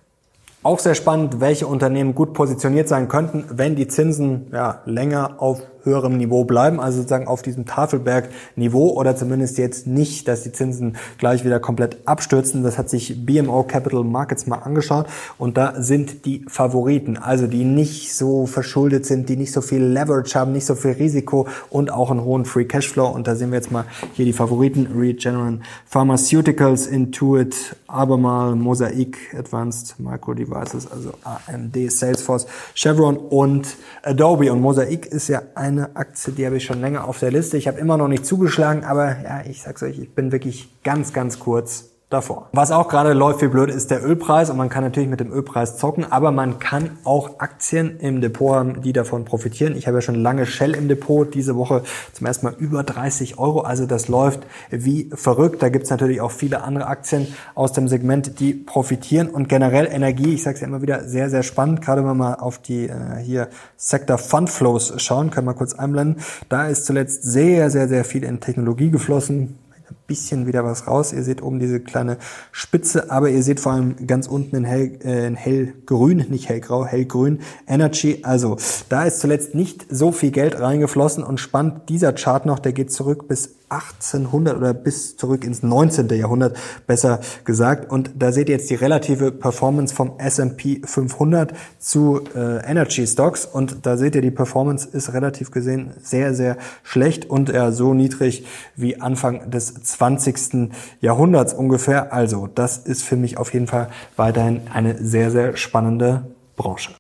Auch 0.67 0.81
sehr 0.81 0.97
spannend, 0.97 1.39
welche 1.39 1.69
Unternehmen 1.69 2.17
gut 2.17 2.33
positioniert 2.33 2.89
sein 2.89 3.07
könnten, 3.07 3.45
wenn 3.53 3.77
die 3.77 3.87
Zinsen 3.87 4.49
ja, 4.53 4.81
länger 4.85 5.37
auf 5.41 5.63
höherem 5.87 6.19
Niveau 6.19 6.45
bleiben, 6.45 6.81
also 6.81 6.99
sozusagen 6.99 7.27
auf 7.27 7.41
diesem 7.41 7.65
Tafelberg-Niveau 7.65 8.91
oder 8.91 9.17
zumindest 9.17 9.57
jetzt 9.57 9.87
nicht, 9.87 10.29
dass 10.29 10.43
die 10.43 10.53
Zinsen 10.53 10.97
gleich 11.17 11.45
wieder 11.45 11.61
komplett 11.61 11.97
abstürzen. 12.05 12.63
Das 12.63 12.77
hat 12.77 12.91
sich 12.91 13.25
BMO 13.25 13.63
Capital 13.63 14.05
Markets 14.05 14.47
mal 14.47 14.59
angeschaut 14.59 15.07
und 15.39 15.57
da 15.57 15.81
sind 15.81 16.27
die 16.27 16.45
Favoriten, 16.49 17.17
also 17.17 17.47
die 17.47 17.65
nicht 17.65 18.15
so 18.15 18.47
verschuldet 18.47 19.07
sind, 19.07 19.29
die 19.29 19.37
nicht 19.37 19.53
so 19.53 19.63
viel 19.63 19.83
Leverage 19.83 20.39
haben, 20.39 20.53
nicht 20.53 20.67
so 20.67 20.75
viel 20.75 20.93
Risiko 20.93 21.47
und 21.71 21.91
auch 21.91 22.11
einen 22.11 22.25
hohen 22.25 22.45
Free 22.45 22.65
Cashflow. 22.65 23.07
Und 23.07 23.27
da 23.27 23.37
sehen 23.37 23.51
wir 23.51 23.59
jetzt 23.59 23.71
mal 23.71 23.85
hier 24.15 24.25
die 24.25 24.33
Favoriten, 24.33 24.89
Regeneron 24.97 25.63
Pharmaceuticals, 25.87 26.87
Intuit, 26.87 27.77
Abermal, 27.87 28.57
Mosaic, 28.57 29.35
Advanced 29.39 29.99
Micro 29.99 30.35
Devices, 30.35 30.91
also 30.91 31.13
AMD, 31.25 31.91
Salesforce, 31.91 32.47
Chevron 32.75 33.17
und 33.17 33.77
Adobe. 34.03 34.53
Und 34.53 34.61
Mosaic 34.61 35.07
ist 35.07 35.29
ja 35.29 35.43
ein 35.55 35.76
eine 35.79 35.97
Aktie, 35.97 36.33
die 36.33 36.47
habe 36.47 36.57
ich 36.57 36.65
schon 36.65 36.81
länger 36.81 37.07
auf 37.07 37.19
der 37.19 37.31
Liste. 37.31 37.57
Ich 37.57 37.69
habe 37.69 37.79
immer 37.79 37.97
noch 37.97 38.09
nicht 38.09 38.27
zugeschlagen, 38.27 38.85
aber 38.85 39.21
ja, 39.23 39.43
ich 39.47 39.63
sag's 39.63 39.83
euch, 39.83 39.99
ich 39.99 40.15
bin 40.15 40.33
wirklich 40.33 40.83
ganz, 40.83 41.13
ganz 41.13 41.39
kurz 41.39 41.96
davor. 42.09 42.49
Was 42.53 42.71
auch 42.71 42.89
gerade 42.89 43.15
läuft 43.15 43.43
wie 43.43 43.49
blöd 43.49 43.69
ist 43.69 43.91
der 43.91 44.05
Ölpreis 44.05 44.49
und 44.49 44.57
man 44.57 44.69
kann 44.69 44.85
natürlich 44.85 45.09
mit 45.09 45.19
dem 45.19 45.33
Ölpreis 45.33 45.77
zocken, 45.77 46.11
aber 46.11 46.31
man 46.31 46.61
kann 46.61 46.91
auch 47.03 47.41
Aktien 47.41 47.99
im 47.99 48.21
Depot 48.21 48.55
haben, 48.55 48.83
die 48.83 48.93
davon 48.93 49.25
profitieren. 49.25 49.77
Ich 49.77 49.89
habe 49.89 49.97
ja 49.97 50.01
schon 50.01 50.15
lange 50.15 50.47
Shell 50.47 50.77
im 50.77 50.87
Depot, 50.87 51.35
diese 51.35 51.57
Woche 51.57 51.83
zum 52.13 52.27
ersten 52.27 52.47
Mal 52.47 52.55
über 52.59 52.85
30 52.85 53.39
Euro, 53.39 53.63
also 53.63 53.87
das 53.87 54.07
läuft 54.07 54.47
wie 54.71 55.11
verrückt. 55.15 55.63
Da 55.63 55.69
gibt's 55.69 55.91
natürlich 55.91 56.21
auch 56.21 56.31
viele 56.31 56.63
andere 56.63 56.87
Aktien 56.87 57.35
aus 57.57 57.73
dem 57.73 57.89
Segment, 57.89 58.39
die 58.39 58.55
profitieren 58.55 59.29
und 59.29 59.49
generell 59.49 59.87
Energie, 59.87 60.35
ich 60.35 60.45
sage 60.45 60.55
es 60.55 60.61
ja 60.61 60.69
immer 60.69 60.83
wieder, 60.83 61.09
sehr, 61.09 61.29
sehr 61.29 61.43
spannend, 61.43 61.83
gerade 61.83 62.03
wenn 62.03 62.11
wir 62.11 62.15
mal 62.15 62.35
auf 62.35 62.59
die 62.59 62.87
äh, 62.89 63.17
hier 63.21 63.49
Sector 63.77 64.19
Fund 64.19 64.49
Flows 64.49 64.95
schauen, 64.99 65.33
können 65.33 65.49
wir 65.49 65.55
kurz 65.55 65.75
einblenden. 65.75 66.23
Da 66.49 66.69
ist 66.69 66.87
zuletzt 66.87 67.25
sehr, 67.25 67.69
sehr, 67.71 67.89
sehr 67.89 68.05
viel 68.05 68.23
in 68.23 68.39
Technologie 68.39 68.91
geflossen 68.91 69.59
bisschen 70.07 70.47
wieder 70.47 70.65
was 70.65 70.87
raus. 70.87 71.13
Ihr 71.13 71.23
seht 71.23 71.43
oben 71.43 71.59
diese 71.59 71.81
kleine 71.81 72.19
Spitze, 72.53 73.11
aber 73.11 73.31
ihr 73.31 73.43
seht 73.43 73.61
vor 73.61 73.73
allem 73.73 74.07
ganz 74.07 74.27
unten 74.27 74.57
in, 74.57 74.65
hell, 74.65 74.99
äh, 75.05 75.27
in 75.27 75.37
hellgrün, 75.37 76.27
nicht 76.29 76.49
hellgrau, 76.49 76.85
hellgrün 76.85 77.41
Energy. 77.67 78.21
Also 78.23 78.57
da 78.89 79.05
ist 79.05 79.21
zuletzt 79.21 79.55
nicht 79.55 79.87
so 79.91 80.13
viel 80.13 80.31
Geld 80.31 80.61
reingeflossen 80.61 81.25
und 81.25 81.41
spannend 81.41 81.89
dieser 81.89 82.13
Chart 82.13 82.47
noch, 82.47 82.59
der 82.59 82.73
geht 82.73 82.93
zurück 82.93 83.29
bis 83.29 83.57
1800 83.69 84.57
oder 84.57 84.75
bis 84.75 85.17
zurück 85.17 85.45
ins 85.45 85.63
19. 85.63 86.09
Jahrhundert, 86.11 86.57
besser 86.87 87.21
gesagt. 87.45 87.91
Und 87.91 88.11
da 88.17 88.31
seht 88.31 88.49
ihr 88.49 88.57
jetzt 88.57 88.71
die 88.71 88.77
relative 88.77 89.33
Performance 89.33 89.93
vom 89.93 90.13
S&P 90.19 90.83
500 90.85 91.53
zu 91.79 92.21
äh, 92.37 92.65
Energy 92.65 93.07
Stocks. 93.07 93.45
Und 93.45 93.85
da 93.85 93.97
seht 93.97 94.15
ihr, 94.15 94.23
die 94.23 94.31
Performance 94.31 94.89
ist 94.93 95.13
relativ 95.13 95.51
gesehen 95.51 95.95
sehr, 96.01 96.33
sehr 96.33 96.59
schlecht 96.85 97.29
und 97.29 97.51
eher 97.51 97.73
so 97.73 97.93
niedrig 97.93 98.47
wie 98.77 99.01
Anfang 99.01 99.51
des 99.51 99.75
20. 99.97 100.71
Jahrhunderts 101.01 101.55
ungefähr. 101.55 102.13
Also 102.13 102.47
das 102.47 102.77
ist 102.79 103.03
für 103.03 103.17
mich 103.17 103.39
auf 103.39 103.53
jeden 103.55 103.67
Fall 103.67 103.89
weiterhin 104.17 104.63
eine 104.73 105.03
sehr, 105.03 105.31
sehr 105.31 105.57
spannende 105.57 106.35
Branche. 106.57 106.93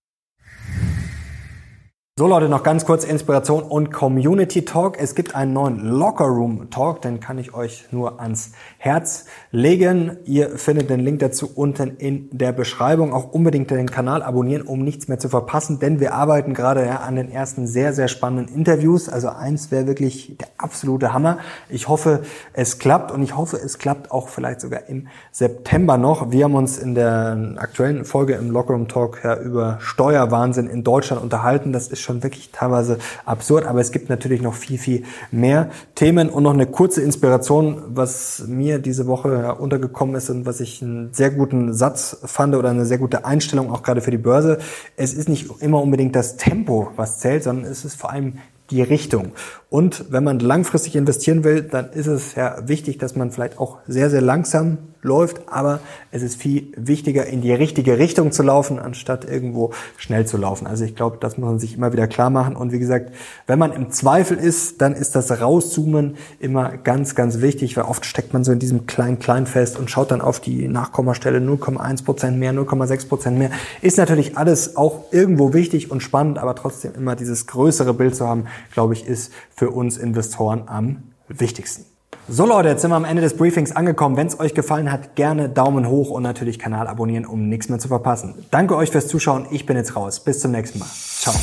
So 2.19 2.27
Leute, 2.27 2.49
noch 2.49 2.63
ganz 2.63 2.87
kurz 2.87 3.05
Inspiration 3.05 3.63
und 3.63 3.93
Community 3.93 4.65
Talk. 4.65 4.99
Es 4.99 5.15
gibt 5.15 5.35
einen 5.35 5.53
neuen 5.53 5.85
Locker 5.85 6.25
Room 6.25 6.71
Talk, 6.71 7.03
den 7.03 7.21
kann 7.21 7.37
ich 7.37 7.53
euch 7.53 7.89
nur 7.91 8.23
ans 8.23 8.53
Herz 8.79 9.27
legen. 9.51 10.17
Ihr 10.25 10.57
findet 10.57 10.89
den 10.89 11.01
Link 11.01 11.19
dazu 11.19 11.47
unten 11.55 11.99
in 11.99 12.31
der 12.33 12.53
Beschreibung. 12.53 13.13
Auch 13.13 13.33
unbedingt 13.35 13.71
den 13.71 13.91
Kanal 13.91 14.23
abonnieren, 14.23 14.63
um 14.63 14.83
nichts 14.83 15.09
mehr 15.09 15.19
zu 15.19 15.29
verpassen, 15.29 15.79
denn 15.79 16.01
wir 16.01 16.15
arbeiten 16.15 16.55
gerade 16.55 16.87
ja, 16.87 17.01
an 17.01 17.17
den 17.17 17.31
ersten 17.31 17.67
sehr, 17.67 17.93
sehr 17.93 18.09
spannenden 18.09 18.49
Interviews. 18.49 19.11
Also 19.11 19.29
eins 19.29 19.71
wäre 19.71 19.87
wirklich 19.87 20.39
der 20.39 20.49
absolute 20.57 21.13
Hammer. 21.13 21.37
Ich 21.69 21.87
hoffe, 21.87 22.23
es 22.55 22.79
klappt 22.79 23.13
und 23.13 23.23
ich 23.23 23.37
hoffe, 23.37 23.59
es 23.63 23.77
klappt 23.77 24.11
auch 24.11 24.31
vielleicht 24.31 24.63
sogar 24.63 24.89
im 24.89 25.09
September 25.33 25.99
noch. 25.99 26.33
Wir 26.33 26.45
haben 26.45 26.55
uns 26.55 26.79
in 26.79 26.95
der 26.95 27.57
aktuellen 27.59 28.07
Folge 28.07 28.37
im 28.37 28.51
Locker 28.51 28.73
Room 28.73 28.89
Talk 28.89 29.21
ja, 29.23 29.39
über 29.39 29.77
Steuerwahnsinn 29.81 30.67
in 30.67 30.83
Deutschland 30.83 31.23
unterhalten. 31.23 31.75
Das 31.75 31.89
ist 31.89 32.06
schon 32.07 32.23
wirklich 32.23 32.51
teilweise 32.53 32.99
absurd, 33.25 33.67
aber 33.67 33.81
es 33.81 33.93
gibt 33.93 34.09
natürlich 34.09 34.41
noch 34.41 34.55
viel, 34.55 34.79
viel 34.79 35.03
mehr 35.31 35.71
Themen 35.95 36.31
und 36.31 36.45
noch 36.45 36.55
eine 36.55 36.67
kurze 36.67 37.03
Inspiration, 37.03 37.83
was 37.89 38.45
mir 38.47 38.79
diese 38.79 39.07
Woche 39.07 39.55
untergekommen 39.57 40.15
ist 40.15 40.31
und 40.31 40.47
was 40.47 40.61
ich 40.61 40.83
einen 40.83 41.13
sehr 41.13 41.31
guten 41.31 41.75
Satz 41.75 42.17
fand 42.25 42.55
oder 42.55 42.71
eine 42.71 42.87
sehr 42.87 42.99
gute 42.99 43.25
Einstellung 43.25 43.71
auch 43.71 43.83
gerade 43.83 44.01
für 44.01 44.11
die 44.11 44.19
Börse. 44.19 44.59
Es 44.97 45.13
ist 45.13 45.29
nicht 45.29 45.51
immer 45.61 45.83
unbedingt 45.83 46.17
das 46.17 46.37
Tempo, 46.37 46.93
was 46.97 47.19
zählt, 47.19 47.43
sondern 47.43 47.71
es 47.71 47.85
ist 47.85 47.97
vor 47.97 48.11
allem 48.11 48.35
die 48.71 48.83
Richtung. 48.83 49.33
Und 49.77 50.07
wenn 50.09 50.25
man 50.25 50.39
langfristig 50.39 50.97
investieren 50.97 51.45
will, 51.45 51.61
dann 51.61 51.91
ist 51.91 52.07
es 52.07 52.35
ja 52.35 52.67
wichtig, 52.67 52.97
dass 52.97 53.15
man 53.15 53.31
vielleicht 53.31 53.59
auch 53.59 53.77
sehr, 53.87 54.09
sehr 54.09 54.23
langsam 54.23 54.79
läuft, 55.03 55.49
aber 55.49 55.81
es 56.11 56.23
ist 56.23 56.41
viel 56.41 56.73
wichtiger, 56.77 57.27
in 57.27 57.43
die 57.43 57.53
richtige 57.53 57.99
Richtung 57.99 58.33
zu 58.33 58.43
laufen, 58.43 58.79
anstatt 58.79 59.25
irgendwo 59.25 59.73
schnell 59.99 60.27
zu 60.27 60.39
laufen. 60.39 60.67
Also 60.67 60.85
ich 60.85 60.97
glaube, 60.97 61.19
das 61.21 61.39
muss 61.39 61.47
man 61.47 61.59
sich 61.59 61.77
immer 61.77 61.93
wieder 61.93 62.07
klar 62.07 62.31
machen. 62.31 62.57
Und 62.57 62.73
wie 62.73 62.79
gesagt, 62.79 63.13
wenn 63.47 63.59
man 63.59 63.73
im 63.73 63.91
Zweifel 63.91 64.37
ist, 64.37 64.81
dann 64.81 64.95
ist 64.95 65.15
das 65.15 65.41
Rauszoomen 65.41 66.17
immer 66.41 66.77
ganz, 66.79 67.15
ganz 67.15 67.41
wichtig, 67.41 67.77
weil 67.77 67.85
oft 67.85 68.05
steckt 68.05 68.33
man 68.33 68.45
so 68.45 68.53
in 68.53 68.59
diesem 68.59 68.87
kleinen-klein 68.87 69.47
fest 69.47 69.79
und 69.79 69.91
schaut 69.91 70.11
dann 70.11 70.23
auf 70.23 70.41
die 70.41 70.69
Nachkommastelle 70.69 71.39
0,1 71.39 72.05
Prozent 72.05 72.39
mehr, 72.39 72.53
0,6 72.53 73.09
Prozent 73.09 73.39
mehr. 73.39 73.51
Ist 73.83 73.99
natürlich 73.99 74.37
alles 74.37 74.77
auch 74.77 75.13
irgendwo 75.13 75.53
wichtig 75.53 75.91
und 75.91 76.03
spannend, 76.03 76.39
aber 76.39 76.55
trotzdem 76.55 76.95
immer 76.97 77.15
dieses 77.15 77.47
größere 77.47 77.95
Bild 77.95 78.17
zu 78.17 78.27
haben, 78.27 78.47
glaube 78.73 78.95
ich, 78.95 79.07
ist 79.07 79.33
für 79.67 79.73
uns 79.73 79.97
Investoren 79.97 80.63
am 80.67 81.03
wichtigsten. 81.27 81.87
So 82.29 82.47
Leute, 82.47 82.69
jetzt 82.69 82.83
sind 82.83 82.93
wir 82.93 82.97
am 82.97 83.05
Ende 83.05 83.21
des 83.21 83.37
Briefings 83.37 83.73
angekommen. 83.73 84.17
Wenn 84.17 84.29
es 84.29 84.39
euch 84.39 84.55
gefallen 84.55 84.93
hat, 84.93 85.17
gerne 85.17 85.49
Daumen 85.49 85.89
hoch 85.89 86.11
und 86.11 86.23
natürlich 86.23 86.61
Kanal 86.61 86.87
abonnieren, 86.87 87.27
um 87.27 87.49
nichts 87.49 87.69
mehr 87.69 87.81
zu 87.81 87.89
verpassen. 87.89 88.35
Danke 88.53 88.77
euch 88.77 88.93
fürs 88.93 89.09
Zuschauen. 89.09 89.47
Ich 89.51 89.67
bin 89.67 89.77
jetzt 89.77 89.97
raus. 89.97 90.21
Bis 90.21 90.39
zum 90.39 90.53
nächsten 90.53 90.79
Mal. 90.79 90.89
Ciao. 90.89 91.35